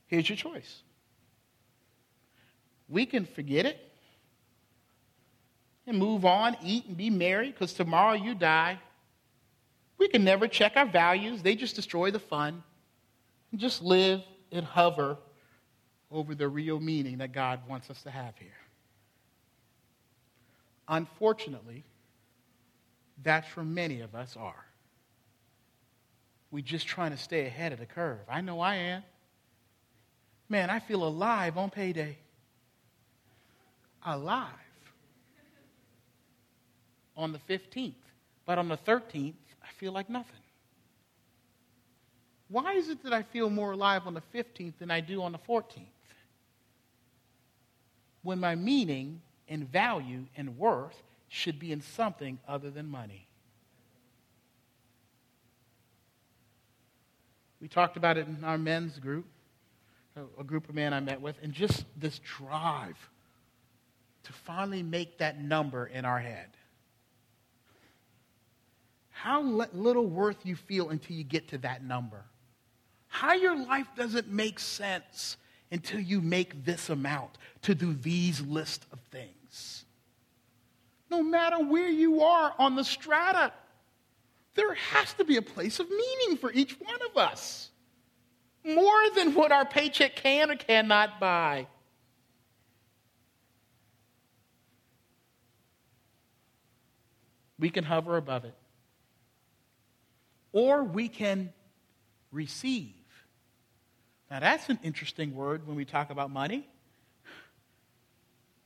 Here's 0.06 0.28
your 0.28 0.36
choice. 0.36 0.82
We 2.88 3.06
can 3.06 3.24
forget 3.24 3.66
it 3.66 3.78
and 5.86 5.98
move 5.98 6.24
on, 6.24 6.56
eat 6.62 6.86
and 6.86 6.96
be 6.96 7.10
merry, 7.10 7.50
because 7.50 7.72
tomorrow 7.72 8.14
you 8.14 8.34
die. 8.34 8.78
We 9.98 10.08
can 10.08 10.22
never 10.22 10.46
check 10.46 10.72
our 10.76 10.86
values. 10.86 11.42
They 11.42 11.56
just 11.56 11.74
destroy 11.74 12.12
the 12.12 12.20
fun. 12.20 12.62
Just 13.56 13.82
live 13.82 14.22
and 14.52 14.64
hover 14.64 15.18
over 16.10 16.34
the 16.34 16.48
real 16.48 16.80
meaning 16.80 17.18
that 17.18 17.32
God 17.32 17.60
wants 17.68 17.90
us 17.90 18.02
to 18.02 18.10
have 18.10 18.36
here. 18.38 18.48
Unfortunately, 20.88 21.84
that's 23.22 23.54
where 23.56 23.64
many 23.64 24.00
of 24.00 24.14
us 24.14 24.36
are. 24.36 24.64
We're 26.50 26.64
just 26.64 26.86
trying 26.86 27.12
to 27.12 27.16
stay 27.16 27.46
ahead 27.46 27.72
of 27.72 27.78
the 27.78 27.86
curve. 27.86 28.20
I 28.28 28.40
know 28.40 28.60
I 28.60 28.74
am. 28.76 29.02
Man, 30.48 30.68
I 30.68 30.80
feel 30.80 31.04
alive 31.04 31.56
on 31.56 31.70
payday. 31.70 32.16
Alive. 34.04 34.48
On 37.16 37.30
the 37.30 37.38
15th. 37.48 37.92
But 38.46 38.58
on 38.58 38.68
the 38.68 38.76
13th, 38.76 39.34
I 39.62 39.68
feel 39.78 39.92
like 39.92 40.10
nothing. 40.10 40.34
Why 42.48 42.72
is 42.72 42.88
it 42.88 43.04
that 43.04 43.12
I 43.12 43.22
feel 43.22 43.48
more 43.48 43.72
alive 43.72 44.08
on 44.08 44.14
the 44.14 44.22
15th 44.34 44.72
than 44.80 44.90
I 44.90 45.00
do 45.00 45.22
on 45.22 45.30
the 45.30 45.38
14th? 45.38 45.86
When 48.22 48.38
my 48.38 48.54
meaning 48.54 49.20
and 49.48 49.70
value 49.70 50.26
and 50.36 50.58
worth 50.58 51.02
should 51.28 51.58
be 51.58 51.72
in 51.72 51.80
something 51.80 52.38
other 52.46 52.70
than 52.70 52.86
money. 52.86 53.26
We 57.60 57.68
talked 57.68 57.96
about 57.96 58.16
it 58.16 58.26
in 58.26 58.42
our 58.42 58.58
men's 58.58 58.98
group, 58.98 59.26
a 60.38 60.44
group 60.44 60.68
of 60.68 60.74
men 60.74 60.94
I 60.94 61.00
met 61.00 61.20
with, 61.20 61.36
and 61.42 61.52
just 61.52 61.84
this 61.96 62.18
drive 62.20 62.96
to 64.24 64.32
finally 64.32 64.82
make 64.82 65.18
that 65.18 65.40
number 65.40 65.86
in 65.86 66.04
our 66.04 66.18
head. 66.18 66.48
How 69.10 69.42
little 69.42 70.06
worth 70.06 70.46
you 70.46 70.56
feel 70.56 70.88
until 70.88 71.16
you 71.16 71.24
get 71.24 71.48
to 71.48 71.58
that 71.58 71.84
number. 71.84 72.24
How 73.08 73.34
your 73.34 73.56
life 73.66 73.88
doesn't 73.94 74.28
make 74.28 74.58
sense 74.58 75.36
until 75.70 76.00
you 76.00 76.20
make 76.20 76.64
this 76.64 76.90
amount 76.90 77.38
to 77.62 77.74
do 77.74 77.94
these 77.94 78.40
list 78.40 78.86
of 78.92 79.00
things. 79.10 79.84
No 81.10 81.22
matter 81.22 81.58
where 81.64 81.88
you 81.88 82.22
are 82.22 82.54
on 82.58 82.76
the 82.76 82.84
strata, 82.84 83.52
there 84.54 84.74
has 84.74 85.12
to 85.14 85.24
be 85.24 85.36
a 85.36 85.42
place 85.42 85.80
of 85.80 85.88
meaning 85.88 86.36
for 86.36 86.52
each 86.52 86.78
one 86.80 86.98
of 87.08 87.16
us. 87.16 87.70
More 88.64 89.10
than 89.14 89.34
what 89.34 89.52
our 89.52 89.64
paycheck 89.64 90.16
can 90.16 90.50
or 90.50 90.56
cannot 90.56 91.18
buy. 91.18 91.66
We 97.58 97.70
can 97.70 97.84
hover 97.84 98.16
above 98.16 98.44
it. 98.44 98.54
Or 100.52 100.82
we 100.82 101.08
can 101.08 101.52
receive 102.32 102.99
now, 104.30 104.40
that's 104.40 104.68
an 104.68 104.78
interesting 104.82 105.34
word 105.34 105.66
when 105.66 105.76
we 105.76 105.84
talk 105.84 106.10
about 106.10 106.30
money. 106.30 106.68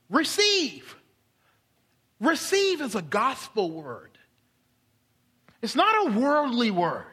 Receive. 0.09 0.95
Receive 2.19 2.81
is 2.81 2.95
a 2.95 3.01
gospel 3.01 3.71
word, 3.71 4.17
it's 5.61 5.75
not 5.75 6.07
a 6.07 6.19
worldly 6.19 6.71
word. 6.71 7.05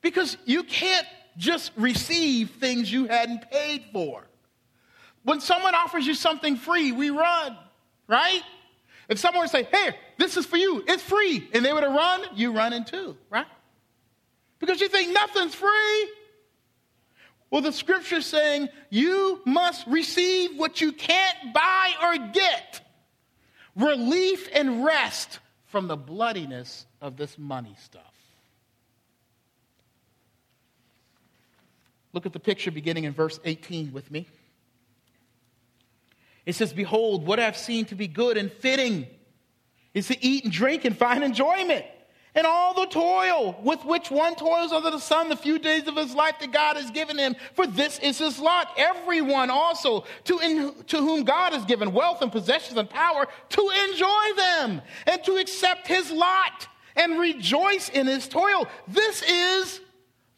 Because 0.00 0.36
you 0.44 0.64
can't 0.64 1.06
just 1.38 1.72
receive 1.76 2.50
things 2.60 2.92
you 2.92 3.06
hadn't 3.06 3.50
paid 3.50 3.84
for. 3.90 4.22
When 5.22 5.40
someone 5.40 5.74
offers 5.74 6.06
you 6.06 6.12
something 6.12 6.56
free, 6.56 6.92
we 6.92 7.08
run, 7.08 7.56
right? 8.06 8.42
If 9.08 9.18
someone 9.18 9.44
would 9.44 9.50
say, 9.50 9.62
hey, 9.64 9.96
this 10.18 10.36
is 10.36 10.44
for 10.44 10.58
you, 10.58 10.84
it's 10.86 11.02
free, 11.02 11.48
and 11.54 11.64
they 11.64 11.72
were 11.72 11.80
to 11.80 11.88
run, 11.88 12.22
you 12.34 12.52
run 12.52 12.74
in 12.74 12.84
too, 12.84 13.16
right? 13.30 13.46
Because 14.58 14.80
you 14.82 14.88
think 14.88 15.12
nothing's 15.12 15.54
free. 15.54 16.08
Well, 17.54 17.62
the 17.62 17.70
scripture 17.70 18.16
is 18.16 18.26
saying 18.26 18.68
you 18.90 19.40
must 19.44 19.86
receive 19.86 20.58
what 20.58 20.80
you 20.80 20.90
can't 20.90 21.54
buy 21.54 21.92
or 22.02 22.32
get 22.32 22.80
relief 23.76 24.48
and 24.52 24.84
rest 24.84 25.38
from 25.66 25.86
the 25.86 25.96
bloodiness 25.96 26.84
of 27.00 27.16
this 27.16 27.38
money 27.38 27.76
stuff. 27.78 28.12
Look 32.12 32.26
at 32.26 32.32
the 32.32 32.40
picture 32.40 32.72
beginning 32.72 33.04
in 33.04 33.12
verse 33.12 33.38
18 33.44 33.92
with 33.92 34.10
me. 34.10 34.26
It 36.46 36.56
says, 36.56 36.72
Behold, 36.72 37.24
what 37.24 37.38
I've 37.38 37.56
seen 37.56 37.84
to 37.84 37.94
be 37.94 38.08
good 38.08 38.36
and 38.36 38.50
fitting 38.50 39.06
is 39.94 40.08
to 40.08 40.26
eat 40.26 40.42
and 40.42 40.52
drink 40.52 40.84
and 40.84 40.98
find 40.98 41.22
enjoyment 41.22 41.84
and 42.34 42.46
all 42.46 42.74
the 42.74 42.86
toil 42.86 43.56
with 43.62 43.84
which 43.84 44.10
one 44.10 44.34
toils 44.34 44.72
under 44.72 44.90
the 44.90 44.98
sun 44.98 45.28
the 45.28 45.36
few 45.36 45.58
days 45.58 45.86
of 45.86 45.96
his 45.96 46.14
life 46.14 46.34
that 46.40 46.52
God 46.52 46.76
has 46.76 46.90
given 46.90 47.16
him. 47.16 47.36
For 47.54 47.66
this 47.66 47.98
is 48.00 48.18
his 48.18 48.38
lot. 48.38 48.68
Everyone 48.76 49.50
also 49.50 50.04
to, 50.24 50.38
in, 50.40 50.74
to 50.88 50.98
whom 50.98 51.22
God 51.24 51.52
has 51.52 51.64
given 51.64 51.92
wealth 51.92 52.22
and 52.22 52.32
possessions 52.32 52.78
and 52.78 52.90
power 52.90 53.26
to 53.50 53.70
enjoy 53.88 54.36
them 54.36 54.82
and 55.06 55.22
to 55.24 55.36
accept 55.36 55.86
his 55.86 56.10
lot 56.10 56.66
and 56.96 57.18
rejoice 57.18 57.88
in 57.88 58.06
his 58.06 58.26
toil. 58.28 58.66
This 58.88 59.22
is 59.22 59.80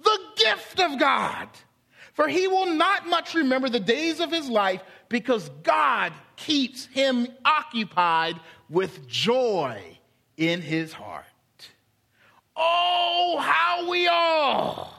the 0.01 0.19
gift 0.37 0.81
of 0.81 0.99
God. 0.99 1.49
for 2.13 2.29
he 2.29 2.49
will 2.49 2.75
not 2.75 3.07
much 3.07 3.35
remember 3.35 3.69
the 3.69 3.81
days 3.81 4.21
of 4.21 4.33
his 4.33 4.49
life 4.49 4.83
because 5.11 5.51
God 5.63 6.13
keeps 6.37 6.87
him 6.87 7.29
occupied 7.45 8.41
with 8.71 9.07
joy 9.07 9.99
in 10.37 10.63
his 10.63 10.95
heart. 10.95 11.25
Oh, 12.57 13.39
how 13.41 13.91
we 13.91 14.09
all 14.09 14.93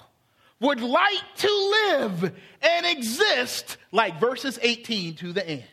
would 0.60 0.82
like 0.82 1.24
to 1.38 1.47
live 1.88 2.36
and 2.62 2.86
exist 2.86 3.78
like 3.91 4.20
verses 4.20 4.60
18 4.62 5.16
to 5.16 5.34
the 5.34 5.47
end. 5.47 5.64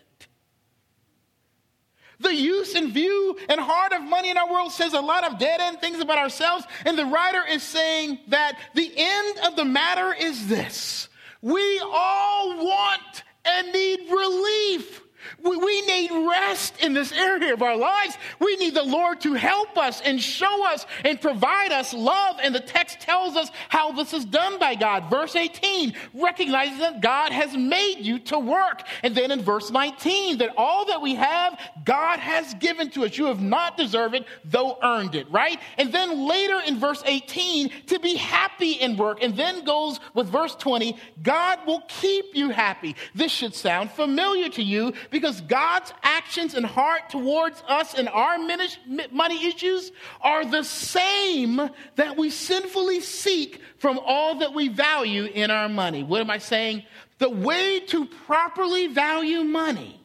The 2.20 2.34
use 2.34 2.74
and 2.74 2.92
view 2.92 3.36
and 3.48 3.60
heart 3.60 3.92
of 3.92 4.02
money 4.02 4.30
in 4.30 4.38
our 4.38 4.50
world 4.50 4.72
says 4.72 4.94
a 4.94 5.00
lot 5.00 5.30
of 5.30 5.38
dead 5.38 5.60
end 5.60 5.80
things 5.80 6.00
about 6.00 6.18
ourselves. 6.18 6.64
And 6.84 6.96
the 6.96 7.06
writer 7.06 7.42
is 7.46 7.62
saying 7.62 8.18
that 8.28 8.58
the 8.74 8.90
end 8.96 9.38
of 9.46 9.56
the 9.56 9.64
matter 9.64 10.14
is 10.14 10.46
this 10.46 11.08
we 11.42 11.80
all 11.80 12.64
want 12.64 13.22
and 13.44 13.72
need 13.72 14.00
relief. 14.10 15.02
We 15.42 15.56
we 15.56 15.80
need 15.82 16.10
rest 16.28 16.80
in 16.82 16.92
this 16.92 17.12
area 17.12 17.54
of 17.54 17.62
our 17.62 17.76
lives. 17.76 18.16
We 18.38 18.56
need 18.56 18.74
the 18.74 18.82
Lord 18.82 19.20
to 19.22 19.34
help 19.34 19.76
us 19.76 20.00
and 20.00 20.20
show 20.20 20.66
us 20.66 20.86
and 21.04 21.20
provide 21.20 21.72
us 21.72 21.92
love. 21.94 22.36
And 22.42 22.54
the 22.54 22.60
text 22.60 23.00
tells 23.00 23.36
us 23.36 23.50
how 23.68 23.92
this 23.92 24.12
is 24.12 24.24
done 24.24 24.58
by 24.58 24.74
God. 24.74 25.10
Verse 25.10 25.36
18 25.36 25.94
recognizes 26.12 26.78
that 26.78 27.00
God 27.00 27.32
has 27.32 27.56
made 27.56 27.98
you 28.00 28.18
to 28.20 28.38
work. 28.38 28.82
And 29.02 29.14
then 29.14 29.30
in 29.30 29.42
verse 29.42 29.70
19, 29.70 30.38
that 30.38 30.50
all 30.56 30.86
that 30.86 31.00
we 31.00 31.14
have, 31.14 31.58
God 31.84 32.18
has 32.18 32.54
given 32.54 32.90
to 32.90 33.04
us. 33.04 33.16
You 33.16 33.26
have 33.26 33.42
not 33.42 33.76
deserved 33.76 34.14
it, 34.14 34.26
though 34.44 34.78
earned 34.82 35.14
it, 35.14 35.30
right? 35.30 35.58
And 35.78 35.92
then 35.92 36.28
later 36.28 36.60
in 36.66 36.78
verse 36.78 37.02
18, 37.04 37.70
to 37.86 37.98
be 37.98 38.16
happy 38.16 38.72
in 38.72 38.96
work. 38.96 39.22
And 39.22 39.36
then 39.36 39.64
goes 39.64 40.00
with 40.14 40.28
verse 40.28 40.54
20, 40.54 40.96
God 41.22 41.60
will 41.66 41.82
keep 41.88 42.34
you 42.34 42.50
happy. 42.50 42.96
This 43.14 43.32
should 43.32 43.54
sound 43.54 43.90
familiar 43.90 44.48
to 44.50 44.62
you 44.62 44.92
because 45.14 45.40
God's 45.42 45.92
actions 46.02 46.54
and 46.54 46.66
heart 46.66 47.08
towards 47.08 47.62
us 47.68 47.94
and 47.94 48.08
our 48.08 48.36
money 48.36 49.46
issues 49.46 49.92
are 50.20 50.44
the 50.44 50.64
same 50.64 51.70
that 51.94 52.16
we 52.16 52.30
sinfully 52.30 53.00
seek 53.00 53.60
from 53.78 54.00
all 54.04 54.40
that 54.40 54.52
we 54.52 54.66
value 54.66 55.26
in 55.26 55.52
our 55.52 55.68
money. 55.68 56.02
What 56.02 56.20
am 56.20 56.30
I 56.30 56.38
saying? 56.38 56.82
The 57.18 57.30
way 57.30 57.78
to 57.78 58.06
properly 58.06 58.88
value 58.88 59.44
money 59.44 60.00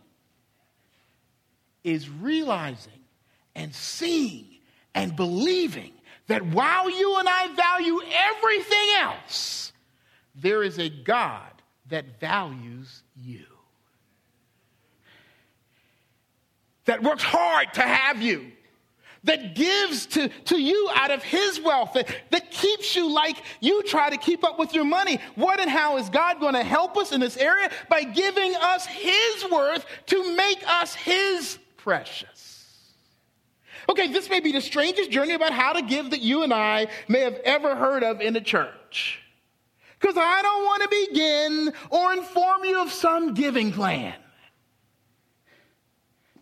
is 1.83 2.07
realizing 2.07 2.93
and 3.55 3.73
seeing 3.73 4.45
and 4.93 5.15
believing 5.15 5.93
that 6.27 6.45
while 6.45 6.87
you 6.87 7.17
and 7.17 7.27
I 7.27 7.47
value 7.55 7.99
everything 8.35 8.89
else, 8.99 9.73
there 10.35 10.61
is 10.61 10.77
a 10.77 10.89
God 10.89 11.49
that 11.87 12.19
values 12.19 13.01
you. 13.15 13.47
That 16.89 17.03
works 17.03 17.21
hard 17.21 17.71
to 17.75 17.81
have 17.81 18.19
you, 18.19 18.51
that 19.23 19.53
gives 19.53 20.07
to, 20.07 20.27
to 20.45 20.59
you 20.59 20.89
out 20.95 21.11
of 21.11 21.21
his 21.21 21.61
wealth, 21.61 21.93
that, 21.93 22.07
that 22.31 22.49
keeps 22.49 22.95
you 22.95 23.13
like 23.13 23.37
you 23.59 23.83
try 23.83 24.09
to 24.09 24.17
keep 24.17 24.43
up 24.43 24.57
with 24.57 24.73
your 24.73 24.85
money. 24.85 25.19
What 25.35 25.59
and 25.59 25.69
how 25.69 25.97
is 25.97 26.09
God 26.09 26.39
going 26.39 26.55
to 26.55 26.63
help 26.63 26.97
us 26.97 27.11
in 27.11 27.19
this 27.19 27.37
area? 27.37 27.69
By 27.89 28.03
giving 28.03 28.55
us 28.55 28.87
his 28.87 29.45
worth 29.51 29.85
to 30.07 30.35
make 30.35 30.63
us 30.67 30.95
his 30.95 31.59
precious. 31.77 32.83
Okay, 33.87 34.07
this 34.07 34.27
may 34.27 34.39
be 34.39 34.51
the 34.51 34.61
strangest 34.61 35.11
journey 35.11 35.33
about 35.33 35.53
how 35.53 35.73
to 35.73 35.83
give 35.83 36.09
that 36.09 36.21
you 36.21 36.41
and 36.41 36.51
I 36.51 36.87
may 37.07 37.19
have 37.19 37.39
ever 37.45 37.75
heard 37.75 38.03
of 38.03 38.19
in 38.19 38.33
the 38.33 38.41
church. 38.41 39.21
Because 39.99 40.17
I 40.17 40.41
don't 40.41 40.65
want 40.65 40.83
to 40.83 41.07
begin 41.07 41.73
or 41.91 42.13
inform 42.13 42.65
you 42.65 42.81
of 42.81 42.91
some 42.91 43.35
giving 43.35 43.71
plan 43.71 44.15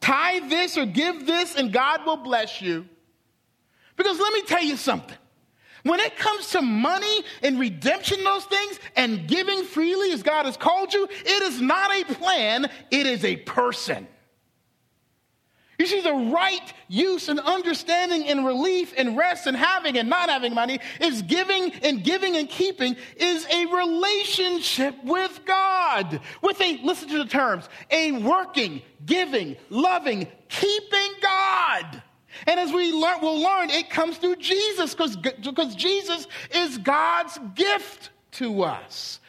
tithe 0.07 0.49
this 0.49 0.77
or 0.77 0.85
give 0.85 1.25
this 1.25 1.55
and 1.55 1.73
God 1.73 2.05
will 2.05 2.17
bless 2.17 2.61
you. 2.61 2.87
Because 3.97 4.17
let 4.19 4.33
me 4.33 4.41
tell 4.43 4.63
you 4.63 4.77
something. 4.77 5.17
When 5.83 5.99
it 5.99 6.17
comes 6.17 6.51
to 6.51 6.61
money 6.61 7.23
and 7.43 7.59
redemption, 7.59 8.23
those 8.23 8.45
things, 8.45 8.79
and 8.95 9.27
giving 9.27 9.63
freely 9.63 10.11
as 10.11 10.23
God 10.23 10.45
has 10.45 10.57
called 10.57 10.93
you, 10.93 11.07
it 11.09 11.43
is 11.43 11.61
not 11.61 11.91
a 11.91 12.13
plan, 12.13 12.69
it 12.89 13.05
is 13.05 13.23
a 13.23 13.37
person. 13.37 14.07
You 15.77 15.85
see, 15.85 16.01
the 16.01 16.13
right 16.13 16.73
use 16.87 17.29
and 17.29 17.39
understanding 17.39 18.27
and 18.27 18.43
relief 18.43 18.93
and 18.97 19.15
rest 19.15 19.45
and 19.45 19.55
having 19.55 19.97
and 19.97 20.09
not 20.09 20.27
having 20.27 20.55
money 20.55 20.79
is 20.99 21.21
giving 21.21 21.71
and 21.83 22.03
giving 22.03 22.35
and 22.35 22.49
keeping 22.49 22.95
is 23.15 23.45
a 23.45 23.65
relationship 23.67 24.95
with 25.03 25.39
God. 25.45 26.19
With 26.41 26.59
a, 26.61 26.79
listen 26.83 27.09
to 27.09 27.19
the 27.19 27.29
terms, 27.29 27.69
a 27.91 28.11
working, 28.13 28.81
giving, 29.05 29.55
loving, 29.69 30.27
keeping 30.49 31.11
God. 31.21 32.01
And 32.47 32.59
as 32.59 32.71
we 32.71 32.91
learn, 32.91 33.19
we'll 33.21 33.39
learn, 33.39 33.69
it 33.69 33.91
comes 33.91 34.17
through 34.17 34.37
Jesus 34.37 34.95
because 34.95 35.75
Jesus 35.75 36.27
is 36.55 36.79
God's 36.79 37.37
gift 37.53 38.09
to 38.33 38.63
us. 38.63 39.19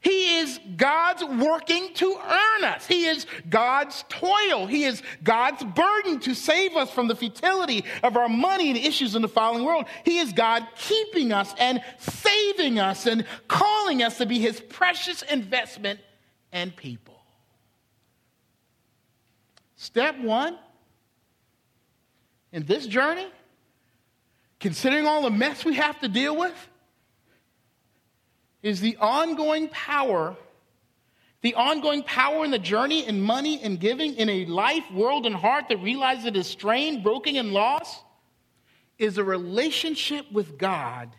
He 0.00 0.38
is 0.38 0.60
God's 0.76 1.24
working 1.24 1.92
to 1.94 2.16
earn 2.24 2.64
us. 2.64 2.86
He 2.86 3.06
is 3.06 3.26
God's 3.48 4.04
toil. 4.08 4.66
He 4.66 4.84
is 4.84 5.02
God's 5.24 5.64
burden 5.64 6.20
to 6.20 6.34
save 6.34 6.76
us 6.76 6.90
from 6.90 7.08
the 7.08 7.16
futility 7.16 7.84
of 8.04 8.16
our 8.16 8.28
money 8.28 8.68
and 8.70 8.78
issues 8.78 9.16
in 9.16 9.22
the 9.22 9.28
fallen 9.28 9.64
world. 9.64 9.86
He 10.04 10.18
is 10.18 10.32
God 10.32 10.66
keeping 10.76 11.32
us 11.32 11.52
and 11.58 11.82
saving 11.98 12.78
us 12.78 13.06
and 13.06 13.24
calling 13.48 14.02
us 14.02 14.18
to 14.18 14.26
be 14.26 14.38
his 14.38 14.60
precious 14.60 15.22
investment 15.22 15.98
and 16.52 16.74
people. 16.76 17.20
Step 19.74 20.18
one 20.20 20.58
in 22.52 22.64
this 22.66 22.86
journey, 22.86 23.26
considering 24.60 25.06
all 25.06 25.22
the 25.22 25.30
mess 25.30 25.64
we 25.64 25.74
have 25.74 25.98
to 26.00 26.08
deal 26.08 26.36
with, 26.36 26.67
is 28.62 28.80
the 28.80 28.96
ongoing 28.98 29.68
power, 29.68 30.36
the 31.42 31.54
ongoing 31.54 32.02
power 32.02 32.44
in 32.44 32.50
the 32.50 32.58
journey 32.58 33.06
in 33.06 33.20
money 33.20 33.60
and 33.62 33.78
giving 33.78 34.14
in 34.16 34.28
a 34.28 34.46
life, 34.46 34.84
world, 34.92 35.26
and 35.26 35.34
heart 35.34 35.66
that 35.68 35.78
realizes 35.78 36.26
it 36.26 36.36
is 36.36 36.46
strained, 36.46 37.02
broken, 37.02 37.36
and 37.36 37.52
lost, 37.52 38.02
is 38.98 39.18
a 39.18 39.24
relationship 39.24 40.30
with 40.32 40.58
God 40.58 41.10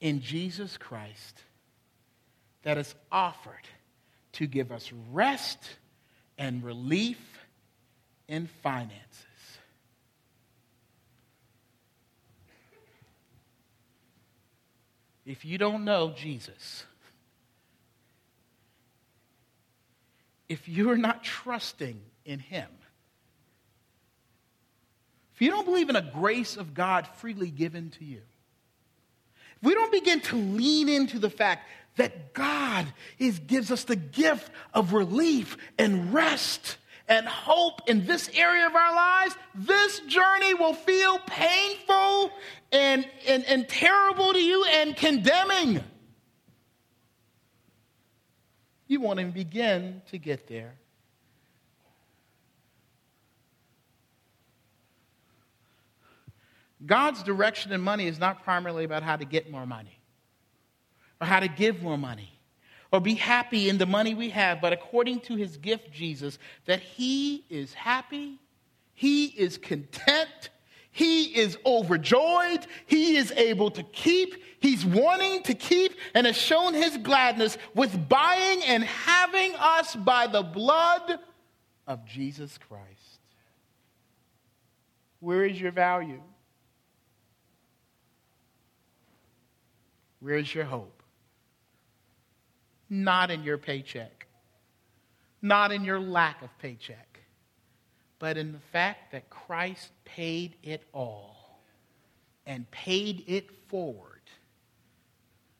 in 0.00 0.20
Jesus 0.20 0.76
Christ 0.76 1.42
that 2.62 2.78
is 2.78 2.94
offered 3.10 3.66
to 4.32 4.46
give 4.46 4.70
us 4.70 4.92
rest 5.10 5.58
and 6.36 6.62
relief 6.62 7.18
in 8.28 8.46
finances. 8.62 9.27
If 15.28 15.44
you 15.44 15.58
don't 15.58 15.84
know 15.84 16.10
Jesus, 16.16 16.84
if 20.48 20.66
you're 20.66 20.96
not 20.96 21.22
trusting 21.22 22.00
in 22.24 22.38
Him, 22.38 22.68
if 25.34 25.42
you 25.42 25.50
don't 25.50 25.66
believe 25.66 25.90
in 25.90 25.96
a 25.96 26.02
grace 26.02 26.56
of 26.56 26.72
God 26.72 27.06
freely 27.16 27.50
given 27.50 27.90
to 27.90 28.04
you, 28.04 28.22
if 29.56 29.62
we 29.62 29.74
don't 29.74 29.92
begin 29.92 30.20
to 30.22 30.36
lean 30.36 30.88
into 30.88 31.18
the 31.18 31.30
fact 31.30 31.68
that 31.96 32.32
God 32.32 32.86
is, 33.18 33.38
gives 33.38 33.70
us 33.70 33.84
the 33.84 33.96
gift 33.96 34.50
of 34.72 34.94
relief 34.94 35.58
and 35.78 36.14
rest 36.14 36.78
and 37.08 37.26
hope 37.26 37.88
in 37.88 38.04
this 38.06 38.30
area 38.34 38.66
of 38.66 38.74
our 38.74 38.94
lives, 38.94 39.34
this 39.54 40.00
journey 40.00 40.54
will 40.54 40.74
feel 40.74 41.18
painful 41.20 42.30
and, 42.70 43.08
and, 43.26 43.44
and 43.46 43.68
terrible 43.68 44.32
to 44.32 44.38
you 44.38 44.64
and 44.64 44.94
condemning. 44.94 45.82
You 48.86 49.00
won't 49.00 49.20
even 49.20 49.32
begin 49.32 50.02
to 50.10 50.18
get 50.18 50.48
there. 50.48 50.74
God's 56.84 57.22
direction 57.22 57.72
in 57.72 57.80
money 57.80 58.06
is 58.06 58.18
not 58.18 58.44
primarily 58.44 58.84
about 58.84 59.02
how 59.02 59.16
to 59.16 59.24
get 59.24 59.50
more 59.50 59.66
money 59.66 59.98
or 61.20 61.26
how 61.26 61.40
to 61.40 61.48
give 61.48 61.82
more 61.82 61.98
money 61.98 62.37
or 62.90 63.00
be 63.00 63.14
happy 63.14 63.68
in 63.68 63.78
the 63.78 63.86
money 63.86 64.14
we 64.14 64.30
have, 64.30 64.60
but 64.60 64.72
according 64.72 65.20
to 65.20 65.36
his 65.36 65.56
gift, 65.56 65.92
Jesus, 65.92 66.38
that 66.66 66.80
he 66.80 67.44
is 67.50 67.74
happy, 67.74 68.38
he 68.94 69.26
is 69.26 69.58
content, 69.58 70.50
he 70.90 71.24
is 71.38 71.58
overjoyed, 71.66 72.66
he 72.86 73.16
is 73.16 73.30
able 73.32 73.70
to 73.70 73.82
keep, 73.82 74.42
he's 74.60 74.84
wanting 74.84 75.42
to 75.42 75.54
keep, 75.54 75.92
and 76.14 76.26
has 76.26 76.36
shown 76.36 76.74
his 76.74 76.96
gladness 76.96 77.58
with 77.74 78.08
buying 78.08 78.62
and 78.64 78.84
having 78.84 79.54
us 79.56 79.94
by 79.94 80.26
the 80.26 80.42
blood 80.42 81.18
of 81.86 82.04
Jesus 82.06 82.58
Christ. 82.68 83.20
Where 85.20 85.44
is 85.44 85.60
your 85.60 85.72
value? 85.72 86.22
Where 90.20 90.36
is 90.36 90.52
your 90.52 90.64
hope? 90.64 90.97
Not 92.90 93.30
in 93.30 93.42
your 93.42 93.58
paycheck, 93.58 94.26
not 95.42 95.72
in 95.72 95.84
your 95.84 96.00
lack 96.00 96.42
of 96.42 96.56
paycheck, 96.58 97.20
but 98.18 98.36
in 98.36 98.52
the 98.52 98.58
fact 98.72 99.12
that 99.12 99.30
Christ 99.30 99.90
paid 100.04 100.56
it 100.62 100.82
all 100.92 101.60
and 102.46 102.68
paid 102.70 103.24
it 103.26 103.50
forward 103.68 104.22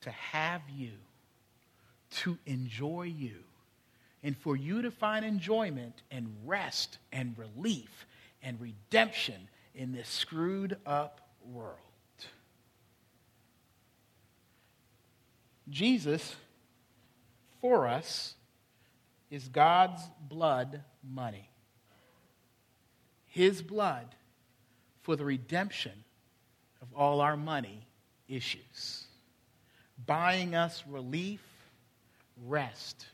to 0.01 0.09
have 0.11 0.61
you, 0.75 0.91
to 2.11 2.37
enjoy 2.45 3.03
you, 3.03 3.43
and 4.23 4.35
for 4.35 4.55
you 4.55 4.81
to 4.81 4.91
find 4.91 5.23
enjoyment 5.23 6.01
and 6.11 6.27
rest 6.45 6.97
and 7.11 7.35
relief 7.37 8.05
and 8.41 8.59
redemption 8.59 9.47
in 9.75 9.91
this 9.91 10.09
screwed 10.09 10.77
up 10.85 11.21
world. 11.45 11.75
Jesus, 15.69 16.35
for 17.61 17.87
us, 17.87 18.35
is 19.29 19.47
God's 19.47 20.01
blood 20.27 20.81
money. 21.03 21.49
His 23.27 23.61
blood 23.61 24.15
for 25.01 25.15
the 25.15 25.25
redemption 25.25 26.03
of 26.81 26.87
all 26.95 27.21
our 27.21 27.37
money 27.37 27.85
issues, 28.27 29.05
buying 30.05 30.55
us 30.55 30.83
relief, 30.87 31.41
rest, 32.45 33.05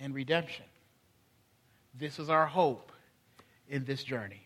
and 0.00 0.14
redemption. 0.14 0.64
This 1.94 2.18
is 2.18 2.28
our 2.28 2.46
hope 2.46 2.92
in 3.68 3.84
this 3.84 4.02
journey. 4.02 4.45